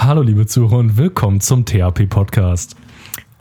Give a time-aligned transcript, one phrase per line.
[0.00, 2.76] Hallo liebe Zuhörer und willkommen zum THP Podcast.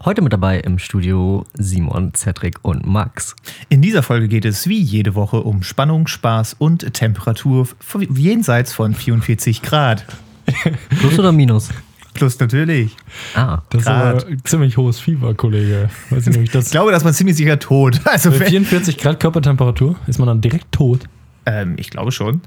[0.03, 3.35] Heute mit dabei im Studio Simon, Cedric und Max.
[3.69, 7.67] In dieser Folge geht es wie jede Woche um Spannung, Spaß und Temperatur
[8.13, 10.05] jenseits von 44 Grad.
[10.99, 11.69] Plus oder Minus?
[12.13, 12.95] Plus natürlich.
[13.35, 14.17] Ah, Das Grad.
[14.17, 15.89] ist aber ein ziemlich hohes Fieber, Kollege.
[16.09, 18.01] Weiß nicht, ich das Ich glaube, dass man ziemlich sicher tot.
[18.05, 21.01] Also, Bei wenn, 44 Grad Körpertemperatur ist man dann direkt tot.
[21.45, 22.41] ähm, ich glaube schon.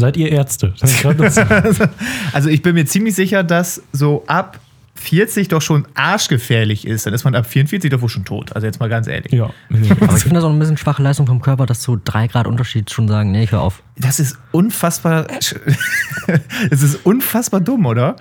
[0.00, 0.74] Seid ihr Ärzte?
[0.80, 1.88] Das ist gerade das-
[2.32, 4.58] Also ich bin mir ziemlich sicher, dass so ab
[4.96, 7.06] 40 doch schon arschgefährlich ist.
[7.06, 8.54] Dann ist man ab 44 doch wohl schon tot.
[8.54, 9.32] Also jetzt mal ganz ehrlich.
[9.32, 9.44] ja.
[9.70, 12.46] aber ich finde das auch ein bisschen schwache Leistung vom Körper, dass zu drei Grad
[12.46, 13.82] Unterschied schon sagen, nee, ich hör auf.
[13.96, 15.26] Das ist unfassbar.
[16.70, 18.16] Es ist unfassbar dumm, oder?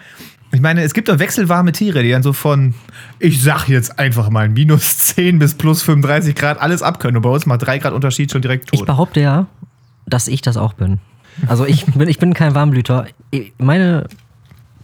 [0.52, 2.74] Ich meine, es gibt doch wechselwarme Tiere, die dann so von,
[3.20, 7.18] ich sag jetzt einfach mal, minus 10 bis plus 35 Grad alles abkönnen.
[7.18, 8.88] Und bei uns mal 3 Grad Unterschied schon direkt Ich tot.
[8.88, 9.46] behaupte ja,
[10.08, 11.00] dass ich das auch bin.
[11.48, 13.08] Also ich bin, ich bin kein Warmblüter.
[13.58, 14.06] Meine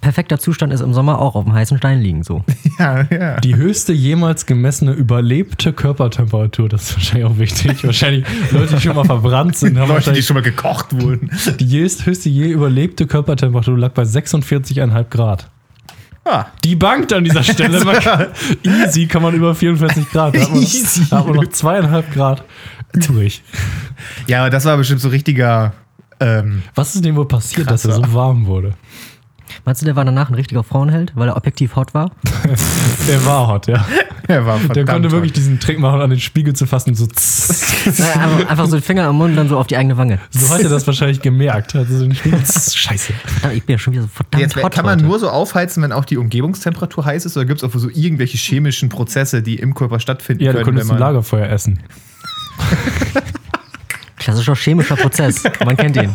[0.02, 2.44] perfekter Zustand ist im Sommer auch auf dem heißen Stein liegen, so.
[2.80, 3.40] Ja, ja.
[3.40, 7.84] Die höchste jemals gemessene überlebte Körpertemperatur, das ist wahrscheinlich auch wichtig.
[7.86, 11.32] Wahrscheinlich Leute, die schon mal verbrannt sind, haben Leute, die schon mal gekocht wurden.
[11.60, 15.50] die höchste, je überlebte Körpertemperatur lag bei 46,5 Grad.
[16.26, 17.84] Ah, Die bankt an dieser Stelle.
[17.86, 18.28] Man kann,
[18.64, 20.36] easy kann man über 44 Grad.
[20.36, 21.06] Da hat man, Easy.
[21.10, 22.44] Da hat man noch zweieinhalb Grad
[22.94, 23.42] übrig.
[24.28, 25.74] ja, aber das war bestimmt so richtiger.
[26.20, 28.08] Ähm, Was ist dem wohl passiert, dass er Krasser.
[28.08, 28.74] so warm wurde?
[29.64, 32.12] Meinst du, der war danach ein richtiger Frauenheld, weil er objektiv hot war?
[33.08, 33.86] Er war hot, ja.
[34.28, 35.38] er war Der konnte wirklich hot.
[35.38, 37.06] diesen Trick machen, an den Spiegel zu fassen und so.
[37.06, 37.84] tss.
[38.00, 40.18] Naja, einfach, so den Finger am Mund und dann so auf die eigene Wange.
[40.32, 41.76] So hat er das wahrscheinlich gemerkt.
[41.76, 43.14] Also so Scheiße.
[43.14, 45.06] Verdammt, Ich bin ja schon wieder so verdammt Jetzt hot kann man heute.
[45.08, 48.38] nur so aufheizen, wenn auch die Umgebungstemperatur heiß ist, oder gibt es auch so irgendwelche
[48.38, 50.78] chemischen Prozesse, die im Körper stattfinden Ja, du können?
[50.78, 51.80] könntest ein Lagerfeuer essen.
[54.26, 55.44] Klassischer chemischer Prozess.
[55.66, 56.10] Man kennt ihn.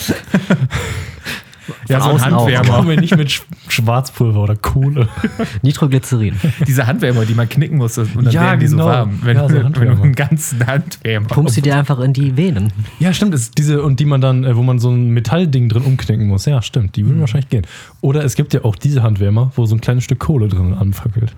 [1.88, 2.22] Ja, so ein.
[2.22, 2.70] Handwärmer.
[2.70, 5.08] Kommen wir nicht mit Sch Schwarzpulver oder Kohle.
[5.62, 6.36] Nitroglycerin.
[6.68, 8.84] Diese Handwärmer, die man knicken muss und dann Ja, werden die genau.
[8.84, 9.20] so warm.
[9.24, 11.28] Wenn, Ja, so wenn du einen ganzen Handwärmer.
[11.28, 12.72] Pumpst sie dir einfach in die Venen.
[13.00, 13.34] Ja, stimmt.
[13.34, 16.46] Ist diese, und die man dann, äh, wo man so ein Metallding drin umknicken muss.
[16.46, 16.96] Ja, stimmt.
[16.96, 17.66] Die würden wahrscheinlich gehen.
[18.02, 21.36] Oder es gibt ja auch diese Handwärmer, wo so ein kleines Stück Kohle drin anfackelt.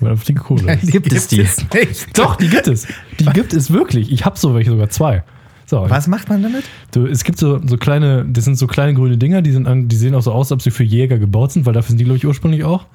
[0.00, 0.74] Weil einfach die Kohle.
[0.82, 0.92] ist.
[0.92, 1.40] Gibt es die?
[1.40, 2.18] es nicht.
[2.18, 2.86] Doch, die gibt es.
[3.18, 4.12] Die gibt es wirklich.
[4.12, 5.24] Ich habe so welche sogar zwei.
[5.68, 6.64] So, Was macht man damit?
[6.92, 9.96] Du, es gibt so, so kleine, das sind so kleine grüne Dinger, die, sind die
[9.96, 12.04] sehen auch so aus, als ob sie für Jäger gebaut sind, weil dafür sind die,
[12.04, 12.86] glaube ich, ursprünglich auch.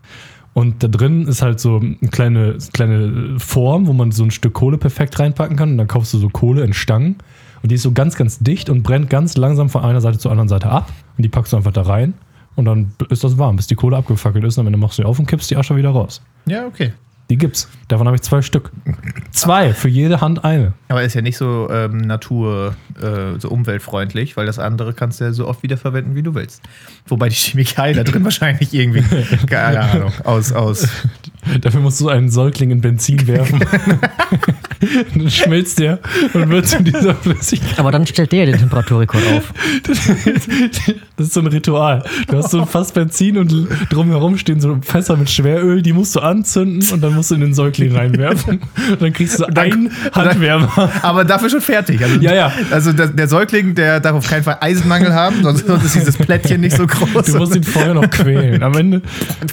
[0.53, 4.53] Und da drin ist halt so eine kleine, kleine Form, wo man so ein Stück
[4.53, 5.71] Kohle perfekt reinpacken kann.
[5.71, 7.17] Und dann kaufst du so Kohle in Stangen.
[7.61, 10.31] Und die ist so ganz, ganz dicht und brennt ganz langsam von einer Seite zur
[10.31, 10.91] anderen Seite ab.
[11.15, 12.15] Und die packst du einfach da rein.
[12.55, 14.57] Und dann ist das warm, bis die Kohle abgefackelt ist.
[14.57, 16.21] Und am Ende machst du die auf und kippst die Asche wieder raus.
[16.47, 16.93] Ja, okay.
[17.29, 17.69] Die gibt's.
[17.87, 18.71] Davon habe ich zwei Stück.
[19.31, 20.73] Zwei, für jede Hand eine.
[20.89, 25.25] Aber ist ja nicht so ähm, natur, äh, so umweltfreundlich, weil das andere kannst du
[25.25, 26.61] ja so oft wiederverwenden, wie du willst.
[27.07, 29.03] Wobei die Chemikalien da drin wahrscheinlich irgendwie,
[29.47, 30.87] keine Ahnung, aus, aus.
[31.61, 33.59] Dafür musst du einen Säugling in Benzin werfen.
[35.15, 35.99] dann schmilzt der
[36.33, 37.79] und wird zu dieser Flüssigkeit.
[37.79, 39.53] Aber dann stellt der ja den Temperaturrekord auf.
[41.15, 42.03] Das ist so ein Ritual.
[42.27, 46.15] Du hast so ein Fass Benzin und drumherum stehen so Fässer mit Schweröl, die musst
[46.15, 48.61] du anzünden und dann musst du in den Säugling reinwerfen.
[48.89, 50.91] Und dann kriegst du einen Handwärmer.
[51.03, 52.03] Aber dafür schon fertig.
[52.03, 52.51] Also, Ja, ja.
[52.71, 56.17] Also der, der Säugling, der darf auf keinen Fall Eisenmangel haben, sonst, sonst ist dieses
[56.17, 57.25] Plättchen nicht so groß.
[57.27, 58.63] Du musst ihn vorher noch quälen.
[58.63, 59.01] Am Ende,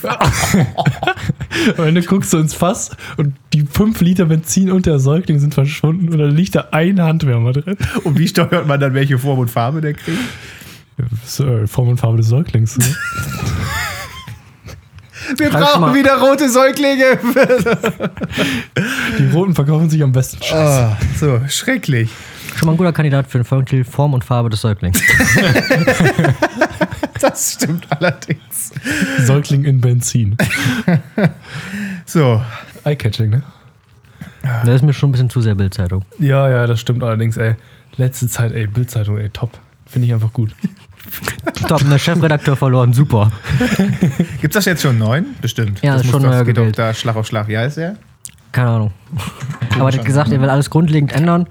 [1.80, 5.54] am Ende guckst du ins Fass und die 5 Liter Benzin und der Säugling sind
[5.54, 7.76] verschwunden und dann liegt da ein Handwärmer drin.
[8.04, 10.18] Und wie steuert man dann, welche Form und Farbe der kriegt?
[10.98, 12.76] Äh, Form und Farbe des Säuglings.
[12.78, 12.84] Ne?
[15.36, 17.18] Wir Kannst du brauchen mal- wieder rote Säuglinge.
[19.18, 20.42] Die roten verkaufen sich am besten.
[20.42, 20.96] Scheiße.
[21.00, 22.10] Oh, so, schrecklich.
[22.56, 25.00] Schon mal ein guter Kandidat für den Folgentitel Form und Farbe des Säuglings.
[27.30, 28.72] Das stimmt allerdings.
[29.24, 30.36] Säugling in Benzin.
[32.06, 32.42] So,
[32.84, 33.42] Eye-catching, ne?
[34.42, 36.04] Das ist mir schon ein bisschen zu sehr Bildzeitung.
[36.18, 37.54] Ja, ja, das stimmt allerdings, ey.
[37.96, 39.58] Letzte Zeit, ey, Bildzeitung, ey, top.
[39.86, 40.54] Finde ich einfach gut.
[41.68, 43.30] Top, der Chefredakteur verloren, super.
[44.40, 45.36] gibt's das jetzt schon neun?
[45.40, 45.82] Bestimmt.
[45.82, 47.48] Ja, das ist muss schon doch, neuer geht doch da Schlag auf Schlag.
[47.48, 47.96] Wie heißt der?
[48.52, 48.92] Keine Ahnung.
[49.78, 51.46] Aber der hat gesagt, er will alles grundlegend ändern.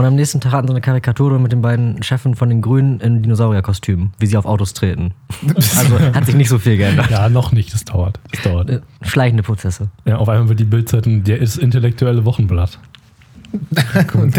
[0.00, 3.00] Und am nächsten Tag hatten sie eine Karikatur mit den beiden Chefen von den Grünen
[3.00, 5.12] in Dinosaurierkostümen, wie sie auf Autos treten.
[5.76, 7.10] Also hat sich nicht so viel geändert.
[7.10, 8.18] Ja, noch nicht, das dauert.
[8.32, 8.70] Das dauert.
[8.70, 9.90] Äh, Schleichende Prozesse.
[10.06, 12.78] Ja, auf einmal wird die Bildzeitung der ist intellektuelle Wochenblatt.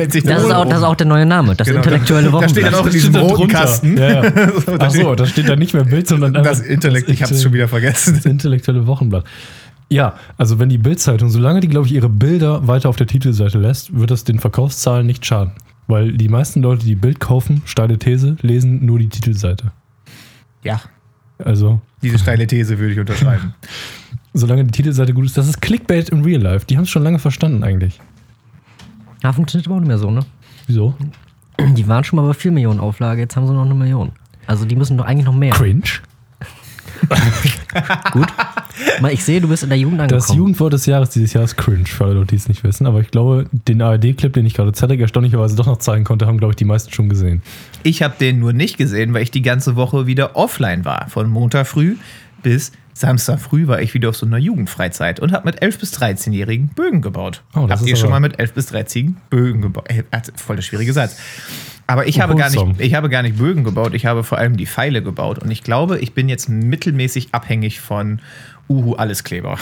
[0.10, 2.48] Sich Das ist, auch, das ist auch der neue Name, das Genau, intellektuelle da- da
[2.50, 2.82] steht dann Wochenblatt.
[2.82, 3.54] auch in diesem roten drunter.
[3.60, 3.98] Kasten.
[3.98, 4.32] Ja, ja.
[4.66, 7.22] So, da Ach so, steht- da steht da nicht mehr Bild, sondern Das Intellekt, ich
[7.22, 8.16] habe es Inte- schon wieder vergessen.
[8.16, 9.26] Das intellektuelle Wochenblatt.
[9.92, 13.60] Ja, also wenn die Bildzeitung, solange die, glaube ich, ihre Bilder weiter auf der Titelseite
[13.60, 15.52] lässt, wird das den Verkaufszahlen nicht schaden.
[15.88, 19.74] Weil die meisten Leute, die Bild kaufen, steile These, lesen nur die Titelseite.
[20.64, 20.80] Ja,
[21.44, 23.54] Also, diese steile These würde ich unterschreiben.
[24.34, 26.66] solange die Titelseite gut ist, das ist Clickbait in Real Life.
[26.66, 28.00] Die haben es schon lange verstanden eigentlich.
[29.24, 30.22] Ja, funktioniert aber auch nicht mehr so, ne?
[30.68, 30.96] Wieso?
[31.60, 34.14] Die waren schon mal bei 4 Millionen Auflage, jetzt haben sie noch eine Million.
[34.48, 35.52] Also die müssen doch eigentlich noch mehr.
[35.52, 35.84] Cringe?
[38.14, 38.28] Gut.
[39.02, 40.38] Mal, ich sehe, du bist in der Jugend Das angekommen.
[40.38, 42.86] Jugendwort des Jahres dieses Jahr ist cringe, für alle Leute, die es nicht wissen.
[42.86, 46.38] Aber ich glaube, den ARD-Clip, den ich gerade Zedek erstaunlicherweise doch noch zeigen konnte, haben,
[46.38, 47.42] glaube ich, die meisten schon gesehen.
[47.84, 51.08] Ich habe den nur nicht gesehen, weil ich die ganze Woche wieder offline war.
[51.10, 51.96] Von Montag früh
[52.44, 55.94] bis Samstag früh war ich wieder auf so einer Jugendfreizeit und habe mit 11- bis
[56.00, 57.42] 13-Jährigen Bögen gebaut.
[57.56, 59.86] Oh, das Habt ist ihr schon mal mit 11- bis 13-Jährigen Bögen gebaut?
[59.90, 60.04] Äh,
[60.36, 61.18] voll der schwierige Satz.
[61.88, 64.56] Aber ich habe, gar nicht, ich habe gar nicht Bögen gebaut, ich habe vor allem
[64.56, 65.40] die Pfeile gebaut.
[65.40, 68.20] Und ich glaube, ich bin jetzt mittelmäßig abhängig von
[68.72, 69.58] Uhu Alleskleber.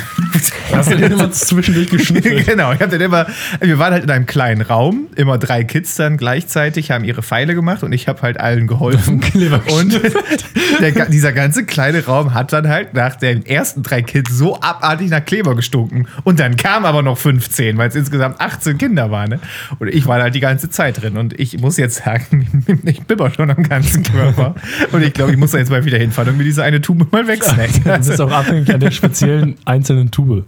[0.72, 2.46] Hast du den immer zwischendurch geschnüffelt?
[2.46, 3.26] genau, ich hab dann immer,
[3.60, 7.56] wir waren halt in einem kleinen Raum, immer drei Kids dann gleichzeitig, haben ihre Pfeile
[7.56, 9.20] gemacht und ich habe halt allen geholfen.
[9.30, 10.00] Kleber und
[10.80, 15.10] der, dieser ganze kleine Raum hat dann halt nach den ersten drei Kids so abartig
[15.10, 16.08] nach Kleber gestunken.
[16.24, 19.30] Und dann kamen aber noch 15, weil es insgesamt 18 Kinder waren.
[19.30, 19.40] Ne?
[19.80, 21.18] Und ich war halt die ganze Zeit drin.
[21.18, 24.54] Und ich muss jetzt sagen, ich bibber schon am ganzen Körper.
[24.92, 27.12] Und ich glaube, ich muss da jetzt mal wieder hinfahren und mir diese eine Tube
[27.12, 27.84] mal wegsnacken.
[27.84, 30.46] Das ist auch abhängig an der speziellen einzelnen Tube.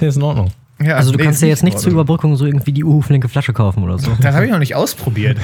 [0.00, 0.50] Ja, ist in Ordnung.
[0.82, 1.92] Ja, also du nee, kannst ja jetzt nicht zur.
[1.92, 4.10] Überbrückung so irgendwie die Uhu-flinke Flasche kaufen oder so.
[4.20, 5.38] Das habe ich noch nicht ausprobiert.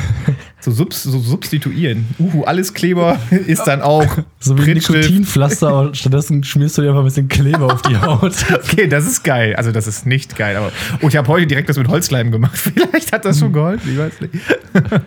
[0.59, 2.07] So, subs so substituieren.
[2.19, 4.05] Uhu, alles Kleber ist dann auch
[4.41, 4.75] So wie.
[4.75, 8.35] Nikotinpflaster, aber stattdessen schmierst du dir einfach ein bisschen Kleber auf die Haut.
[8.53, 9.55] Okay, das ist geil.
[9.57, 10.57] Also das ist nicht geil.
[10.57, 12.59] Aber oh, ich habe heute direkt das mit Holzleim gemacht.
[12.59, 13.91] Vielleicht hat das schon geholfen.
[13.91, 14.35] Ich weiß nicht.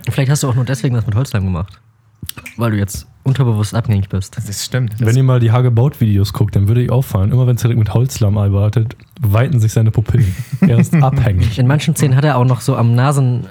[0.09, 1.79] Vielleicht hast du auch nur deswegen das mit Holzleim gemacht.
[2.57, 4.37] Weil du jetzt unterbewusst abhängig bist.
[4.37, 4.93] Das stimmt.
[4.93, 7.93] Das Wenn ihr mal die Hagebaut-Videos guckt, dann würde ich auffallen, immer wenn Cedric mit
[7.93, 10.35] Holzlamm arbeitet, weiten sich seine Pupillen.
[10.61, 11.59] Er ist abhängig.
[11.59, 13.49] In manchen Szenen hat er auch noch so am Nasenecke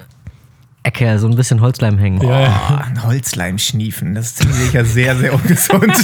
[1.16, 2.22] so ein bisschen Holzleim hängen.
[2.22, 2.60] Ja, ja.
[2.70, 4.14] oh, ein Holzleim schniefen.
[4.14, 5.94] Das ist ziemlich sicher sehr, sehr ungesund.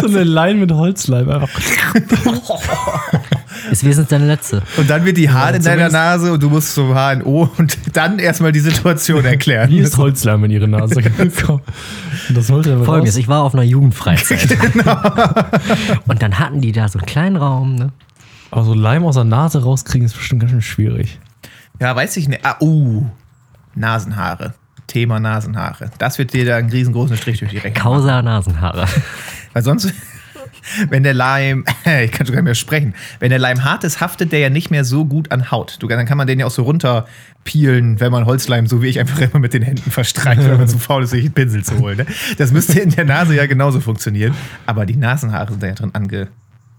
[0.00, 1.48] So eine Line mit Holzleim einfach.
[3.70, 4.62] Ist wesentlich deine letzte.
[4.76, 8.18] Und dann wird die Haare in deiner Nase und du musst zum HNO und dann
[8.18, 9.70] erstmal die Situation erklären.
[9.70, 11.62] Wie ist Holzleim in ihre Nase gekommen?
[12.28, 13.20] Und das holt er Folgendes, raus.
[13.20, 14.56] ich war auf einer Jugendfreizeit.
[16.06, 17.92] Und dann hatten die da so einen kleinen Raum, ne?
[18.50, 21.20] Aber so Leim aus der Nase rauskriegen ist bestimmt ganz schön schwierig.
[21.80, 22.44] Ja, weiß ich nicht.
[22.44, 23.06] Ah, uh,
[23.74, 24.54] Nasenhaare.
[24.86, 25.90] Thema Nasenhaare.
[25.98, 27.74] Das wird dir da einen riesengroßen Strich durch die Rechnung.
[27.74, 28.86] Causa Nasenhaare.
[29.52, 29.92] Weil sonst,
[30.88, 31.64] wenn der Leim,
[32.04, 34.50] ich kann schon gar nicht mehr sprechen, wenn der Leim hart ist, haftet der ja
[34.50, 35.76] nicht mehr so gut an Haut.
[35.80, 38.98] Du, dann kann man den ja auch so runterpielen, wenn man Holzleim, so wie ich,
[39.00, 41.78] einfach immer mit den Händen verstreicht, wenn man zu faul ist, sich einen Pinsel zu
[41.78, 41.98] holen.
[41.98, 42.06] Ne?
[42.38, 44.34] Das müsste in der Nase ja genauso funktionieren.
[44.66, 46.28] Aber die Nasenhaare sind da ja drin ange,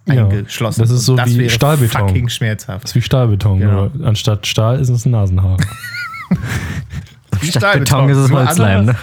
[0.08, 0.82] Ja, eingeschlossen.
[0.82, 2.08] das ist so Und wie Stahlbeton.
[2.08, 2.84] fucking schmerzhaft.
[2.84, 3.60] Das ist wie Stahlbeton.
[3.60, 3.92] Genau.
[4.04, 5.58] Anstatt Stahl ist es ein Nasenhaar.
[7.42, 8.96] Statt Beton ist es Holzleim, ne?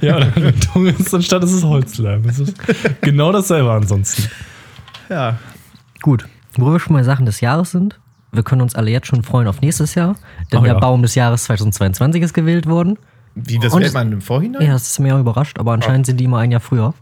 [0.00, 2.22] ja, oder Beton ist anstatt ist es Holzleim.
[2.24, 2.54] Das ist
[3.00, 4.24] genau dasselbe ansonsten.
[5.08, 5.36] Ja.
[6.02, 6.26] Gut.
[6.56, 7.98] Wo wir schon mal Sachen des Jahres sind,
[8.32, 10.16] wir können uns alle jetzt schon freuen auf nächstes Jahr,
[10.52, 10.78] denn Oh der ja.
[10.78, 12.98] Baum des Jahres 2022 ist gewählt worden.
[13.34, 14.62] Wie, das es- man im Vorhinein?
[14.62, 16.94] Ja, das ist mir auch überrascht, aber anscheinend sind die immer ein Jahr früher.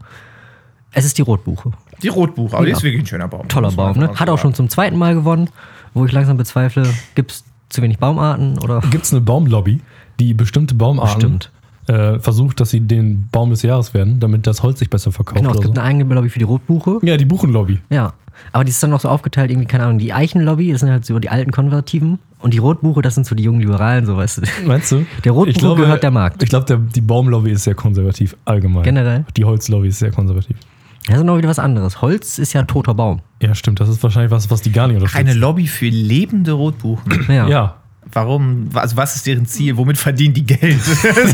[0.91, 1.71] Es ist die Rotbuche.
[2.01, 2.77] Die Rotbuche, aber die Ja.
[2.77, 3.47] ist wirklich ein schöner Baum.
[3.47, 4.11] Toller Baum, ne?
[4.15, 5.49] Hat auch schon zum zweiten Mal gewonnen,
[5.93, 8.81] wo ich langsam bezweifle, gibt es zu wenig Baumarten oder.
[8.91, 9.81] Gibt es eine Baumlobby,
[10.19, 11.51] die bestimmte Baumarten Bestimmt.
[11.87, 15.37] äh, versucht, dass sie den Baum des Jahres werden, damit das Holz sich besser verkauft
[15.37, 15.81] Genau, es gibt so?
[15.81, 16.99] eine eigene Lobby für die Rotbuche.
[17.01, 17.79] Ja, die Buchenlobby.
[17.89, 18.13] Ja.
[18.51, 21.05] Aber die ist dann noch so aufgeteilt, irgendwie, keine Ahnung, die Eichenlobby, das sind halt
[21.05, 22.17] so die alten Konservativen.
[22.39, 24.41] Und die Rotbuche, das sind so die jungen Liberalen, so weißt du.
[24.67, 25.05] Meinst du?
[25.23, 26.41] Der Rotbuche Ich glaube, gehört der Markt.
[26.43, 28.83] Ich glaube, die Baumlobby ist sehr konservativ, allgemein.
[28.83, 29.25] Generell.
[29.37, 30.57] Die Holzlobby ist sehr konservativ.
[31.05, 32.01] Das ist noch wieder was anderes.
[32.01, 33.19] Holz ist ja toter Baum.
[33.41, 33.79] Ja, stimmt.
[33.81, 35.27] Das ist wahrscheinlich was, was die gar nicht unterstützen.
[35.27, 37.25] Eine Lobby für lebende Rotbuchen.
[37.27, 37.47] Ja.
[37.47, 37.75] ja,
[38.11, 39.77] Warum, also was ist deren Ziel?
[39.77, 40.79] Womit verdienen die Geld?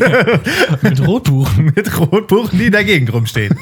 [0.82, 1.66] mit Rotbuchen.
[1.76, 3.56] Mit Rotbuchen, die dagegen rumstehen.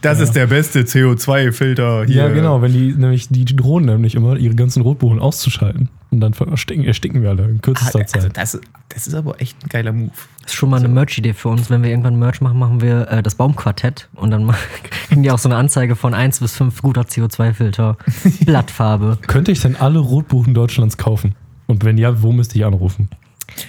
[0.00, 2.16] Das ist der beste CO2-Filter hier.
[2.16, 2.62] Ja, genau.
[2.62, 5.88] Wenn die nämlich, die drohen nämlich immer, ihre ganzen Rotbuchen auszuschalten.
[6.10, 8.36] Und dann ersticken, ersticken wir alle in Ah, kürzester also Zeit.
[8.36, 8.60] das,
[8.90, 10.10] das ist aber echt ein geiler Move.
[10.42, 11.70] Das ist schon mal eine Merch-Idee für uns.
[11.70, 14.08] Wenn wir irgendwann Merch machen, machen wir äh, das Baumquartett.
[14.14, 14.52] Und dann
[15.08, 17.96] kriegen die auch so eine Anzeige von 1 bis 5 guter CO2-Filter,
[18.44, 19.18] Blattfarbe.
[19.26, 21.34] Könnte ich denn alle Rotbuchen Deutschlands kaufen?
[21.72, 23.08] Und wenn ja, wo müsste ich anrufen?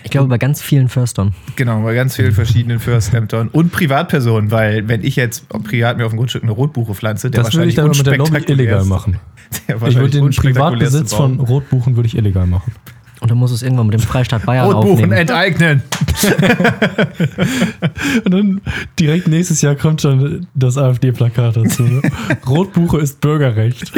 [0.04, 1.34] Ich glaube, bei ganz vielen Förstern.
[1.56, 6.12] Genau, bei ganz vielen verschiedenen Förstämtern und Privatpersonen, weil wenn ich jetzt privat mir auf
[6.12, 9.20] dem Grundstück eine Rotbuche pflanze, der Das würde ich dann mit der Lobby illegal machen.
[9.88, 11.40] Ich würde den Privatbesitz von.
[11.40, 12.72] Rotbuchen würde ich illegal machen.
[13.22, 15.12] Und dann muss es irgendwann mit dem Freistaat Bayern Rotbuchen aufnehmen.
[15.14, 15.84] enteignen.
[18.26, 18.62] Und dann
[19.00, 22.02] direkt nächstes Jahr kommt schon das AfD-Plakat dazu.
[22.48, 23.94] Rotbuche ist Bürgerrecht.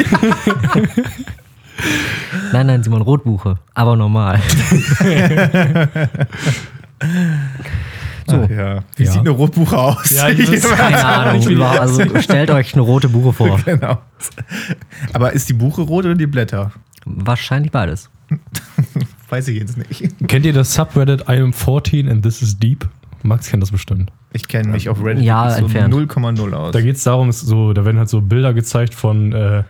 [2.52, 3.56] Nein, nein, Simon, Rotbuche.
[3.74, 4.40] Aber normal.
[8.28, 8.36] So.
[8.50, 8.82] ja.
[8.96, 9.12] Wie Ja.
[9.12, 10.10] sieht eine Rotbuche aus?
[10.10, 11.62] Ja, ich weiß Keine Ahnung.
[11.62, 13.60] Also stellt euch eine rote Buche vor.
[13.64, 13.98] genau.
[15.12, 16.72] Aber ist die Buche rot oder die Blätter?
[17.04, 18.10] Wahrscheinlich beides.
[19.28, 20.12] Weiß ich jetzt nicht.
[20.26, 22.88] Kennt ihr das Subreddit I am 14 and this is deep?
[23.22, 24.10] Max kennt das bestimmt.
[24.32, 25.94] Ich kenne mich auf Reddit Ja, so entfernt.
[25.94, 26.72] 0,0 aus.
[26.72, 29.62] Da geht es darum, so, da werden halt so Bilder gezeigt von äh,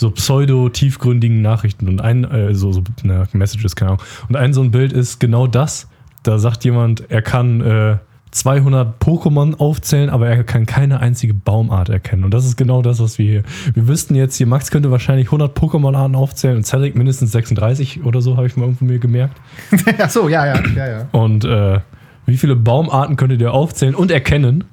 [0.00, 4.02] so pseudo-tiefgründigen Nachrichten und ein, äh, so, so na, Messages, keine Ahnung.
[4.28, 5.88] Und ein so ein Bild ist genau das.
[6.22, 7.96] Da sagt jemand, er kann äh,
[8.30, 12.24] 200 Pokémon aufzählen, aber er kann keine einzige Baumart erkennen.
[12.24, 13.42] Und das ist genau das, was wir hier.
[13.74, 18.22] Wir wüssten jetzt hier, Max könnte wahrscheinlich 100 Pokémon-Arten aufzählen und Cedric mindestens 36 oder
[18.22, 19.36] so, habe ich mal irgendwo mir gemerkt.
[19.98, 21.08] Ach so, ja, ja, ja, ja.
[21.12, 21.80] Und äh,
[22.24, 24.64] wie viele Baumarten könntet ihr aufzählen und erkennen?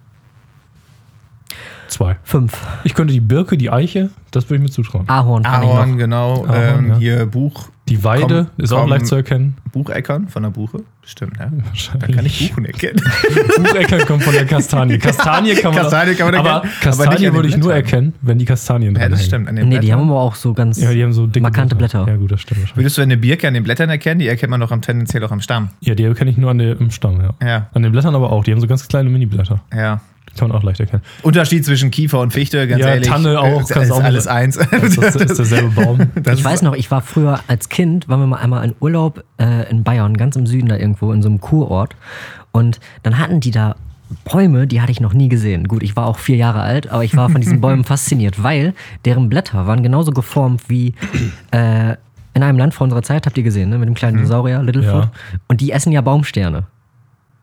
[1.87, 2.17] Zwei.
[2.23, 2.57] Fünf.
[2.83, 5.07] Ich könnte die Birke, die Eiche, das würde ich mir zutrauen.
[5.07, 5.97] Ahorn kann ich Ahorn, noch.
[5.97, 6.45] genau.
[6.45, 6.97] Ahorn, ähm, ja.
[6.97, 8.89] Hier Buch, Die Weide Komm, ist auch komm.
[8.89, 9.55] leicht zu erkennen.
[9.71, 10.79] Bucheckern von der Buche.
[11.05, 11.45] Stimmt, ja.
[11.45, 12.15] Da Wahrscheinlich.
[12.17, 13.01] kann ich Buchen erkennen.
[13.57, 14.97] Bucheckern kommt von der Kastanie.
[14.97, 18.37] Kastanie kann man, Kastanie kann man aber erkennen, aber Kastanie würde ich nur erkennen, wenn
[18.37, 19.27] die Kastanien Ja, dran das hängen.
[19.29, 19.47] stimmt.
[19.49, 21.75] An den Nee, die haben aber auch so ganz Ja, die haben so dicke markante
[21.75, 22.05] Blätter.
[22.05, 22.77] Ja, gut, das stimmt wahrscheinlich.
[22.83, 24.19] Würdest du eine Birke an den Blättern erkennen?
[24.19, 25.69] Die erkennt man doch am tendenziell auch am Stamm.
[25.79, 27.29] Ja, die erkenne ich nur an der, im Stamm, ja.
[27.47, 28.43] Ja, An den Blättern aber auch.
[28.43, 29.61] Die haben so ganz kleine Mini-Blätter.
[29.73, 30.01] ja.
[30.39, 31.01] Kann man auch leicht erkennen.
[31.23, 33.07] Unterschied zwischen Kiefer und Fichte, ganz Ja, ehrlich.
[33.07, 34.57] Tanne auch, Ist, ist auch alles mit- eins.
[34.57, 35.99] Das ist, ist derselbe Baum.
[36.23, 39.23] Das ich weiß noch, ich war früher als Kind, waren wir mal einmal in Urlaub
[39.39, 41.95] äh, in Bayern, ganz im Süden da irgendwo, in so einem Kurort.
[42.51, 43.75] Und dann hatten die da
[44.23, 45.67] Bäume, die hatte ich noch nie gesehen.
[45.67, 48.73] Gut, ich war auch vier Jahre alt, aber ich war von diesen Bäumen fasziniert, weil
[49.05, 50.93] deren Blätter waren genauso geformt wie
[51.51, 51.95] äh,
[52.33, 53.77] in einem Land vor unserer Zeit, habt ihr gesehen, ne?
[53.77, 55.03] mit dem kleinen Dinosaurier, Littlefoot.
[55.05, 55.11] Ja.
[55.47, 56.63] Und die essen ja Baumsterne.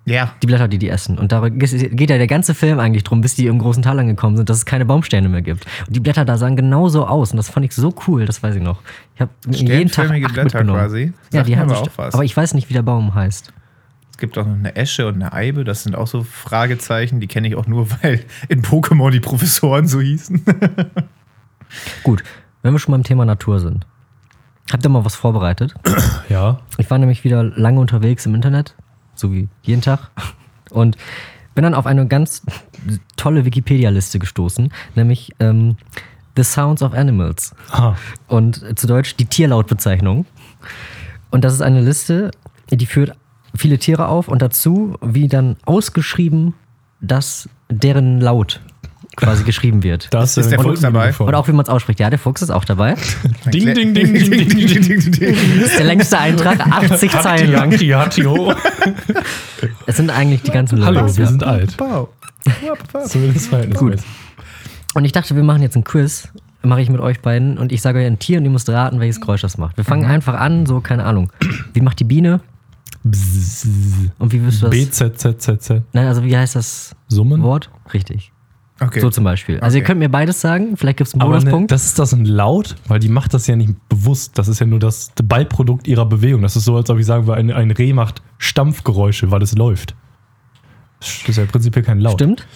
[0.06, 1.18] Ja, Die Blätter, die die essen.
[1.18, 4.36] Und da geht ja der ganze Film eigentlich drum, bis die im großen Tal angekommen
[4.36, 5.64] sind, dass es keine Baumsterne mehr gibt.
[5.86, 7.30] Und die Blätter da sahen genauso aus.
[7.30, 8.80] Und das fand ich so cool, das weiß ich noch.
[9.14, 10.78] Ich habe jeden Tag acht Blätter mitgenommen.
[10.78, 11.12] quasi.
[11.32, 12.12] Ja, Sagt die haben auch was.
[12.12, 13.52] Aber ich weiß nicht, wie der Baum heißt.
[14.10, 15.64] Es gibt auch noch eine Esche und eine Eibe.
[15.64, 17.20] Das sind auch so Fragezeichen.
[17.20, 20.44] Die kenne ich auch nur, weil in Pokémon die Professoren so hießen.
[22.02, 22.22] Gut,
[22.62, 23.86] wenn wir schon beim Thema Natur sind.
[24.70, 25.74] Habt ihr mal was vorbereitet?
[26.28, 26.60] Ja.
[26.78, 28.74] Ich war nämlich wieder lange unterwegs im Internet,
[29.24, 30.10] so wie jeden Tag.
[30.70, 30.96] Und
[31.54, 32.42] bin dann auf eine ganz
[33.16, 35.76] tolle Wikipedia-Liste gestoßen, nämlich ähm,
[36.36, 37.54] The Sounds of Animals.
[37.70, 37.94] Ah,
[38.28, 40.26] und äh, zu Deutsch die Tierlautbezeichnung.
[41.30, 42.32] Und das ist eine Liste,
[42.70, 43.16] die führt
[43.54, 46.54] viele Tiere auf und dazu, wie dann ausgeschrieben,
[47.00, 48.60] dass deren Laut
[49.16, 50.08] quasi geschrieben wird.
[50.12, 51.14] da Ist der Fuchs dabei?
[51.18, 52.00] Oder auch wie man es ausspricht.
[52.00, 52.94] Ja, der Fuchs ist auch dabei.
[53.52, 55.36] Ding, ding, ding, ding, ding, ding, ding.
[55.60, 57.72] Das ist der längste Eintrag, 80 Zeilen lang.
[59.86, 61.74] Es sind eigentlich die ganzen Hallo, wir sind alt.
[61.78, 62.08] Wow.
[63.06, 64.06] Zumindest verhältnismäßig.
[64.94, 66.28] Und ich dachte, wir machen jetzt ein Quiz.
[66.62, 68.98] Mache ich mit euch beiden und ich sage euch ein Tier und ihr müsst raten,
[68.98, 69.76] welches Geräusch das macht.
[69.76, 71.30] Wir fangen einfach an, so, keine Ahnung.
[71.74, 72.40] Wie macht die Biene?
[73.02, 74.70] Und wie wirst du das?
[74.70, 75.82] B, Z, Z, Z, Z.
[75.92, 77.42] Nein, also wie heißt das Summen?
[77.42, 77.70] Wort?
[77.92, 78.32] Richtig.
[78.86, 79.00] Okay.
[79.00, 79.60] So zum Beispiel.
[79.60, 79.86] Also ihr Okay.
[79.88, 81.70] könnt mir beides sagen, vielleicht gibt es einen Aber ne, Bonuspunkt.
[81.70, 84.38] das ist das ein Laut, weil die macht das ja nicht bewusst.
[84.38, 86.42] Das ist ja nur das Beiprodukt ihrer Bewegung.
[86.42, 89.54] Das ist so, als ob ich sagen würde, ein, ein Reh macht Stampfgeräusche, weil es
[89.54, 89.94] läuft.
[91.00, 92.14] Das ist ja prinzipiell kein Laut.
[92.14, 92.46] Stimmt.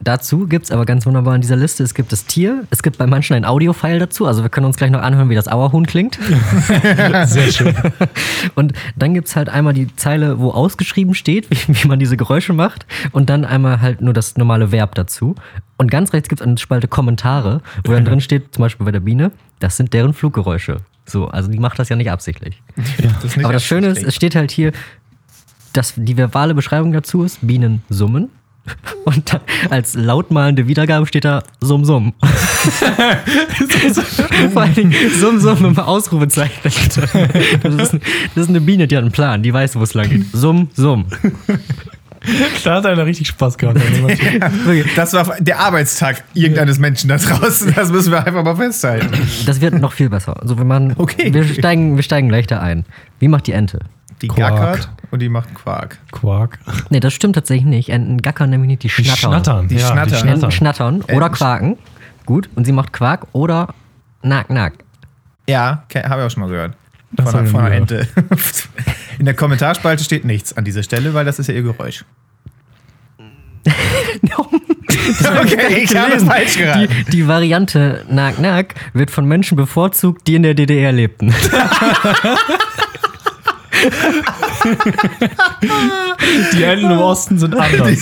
[0.00, 2.98] Dazu gibt es aber ganz wunderbar in dieser Liste, es gibt das Tier, es gibt
[2.98, 5.86] bei manchen ein Audio-File dazu, also wir können uns gleich noch anhören, wie das Auerhuhn
[5.86, 6.18] klingt.
[7.24, 7.74] Sehr schön.
[8.54, 12.16] Und dann gibt es halt einmal die Zeile, wo ausgeschrieben steht, wie, wie man diese
[12.16, 12.86] Geräusche macht.
[13.12, 15.34] Und dann einmal halt nur das normale Verb dazu.
[15.78, 18.92] Und ganz rechts gibt es eine Spalte Kommentare, wo dann drin steht, zum Beispiel bei
[18.92, 20.78] der Biene, das sind deren Fluggeräusche.
[21.06, 22.62] So, also die macht das ja nicht absichtlich.
[23.02, 24.72] Das ist nicht Aber das Schöne ist, es steht halt hier,
[25.72, 28.30] dass die verbale Beschreibung dazu ist, Bienen summen.
[29.04, 32.12] Und dann als lautmalende Wiedergabe steht da Summ Summ.
[34.52, 36.54] Vor allen Dingen Summ Summ mit einem Ausrufezeichen.
[36.64, 36.76] Das
[37.74, 37.94] ist,
[38.34, 40.26] das ist eine Biene, die hat einen Plan, die weiß, wo es lang geht.
[40.32, 41.06] Summ Summ.
[42.64, 43.78] Da hat einer richtig Spaß gehabt.
[44.96, 47.72] Das war der Arbeitstag irgendeines Menschen da draußen.
[47.74, 49.10] Das müssen wir einfach mal festhalten.
[49.46, 50.34] Das wird noch viel besser.
[50.42, 51.32] Also wenn man, Okay.
[51.32, 52.84] wir, steigen, wir steigen gleich da ein.
[53.20, 53.78] Wie macht die Ente?
[54.22, 54.56] Die Quark.
[54.56, 55.98] gackert und die macht Quark.
[56.12, 56.58] Quark.
[56.90, 57.88] Nee, das stimmt tatsächlich nicht.
[57.88, 59.16] Enten gackern nämlich nicht, die Die schnattern.
[59.32, 59.68] schnattern.
[59.68, 60.08] Die ja, schnattern.
[60.22, 60.52] Die Enten schnattern.
[60.52, 61.78] schnattern oder Enten- quaken.
[62.26, 62.48] Gut.
[62.54, 63.68] Und sie macht Quark oder
[64.22, 64.74] Nack Nack.
[65.48, 66.74] Ja, habe ich auch schon mal gehört.
[67.12, 68.06] Das von, von einer Ente.
[69.18, 72.04] In der Kommentarspalte steht nichts an dieser Stelle, weil das ist ja ihr Geräusch.
[75.40, 76.88] okay, ich habe es falsch Die, geraten.
[77.12, 81.34] die Variante Nack Nack wird von Menschen bevorzugt, die in der DDR lebten.
[86.54, 87.98] Die Enden im Osten sind anders.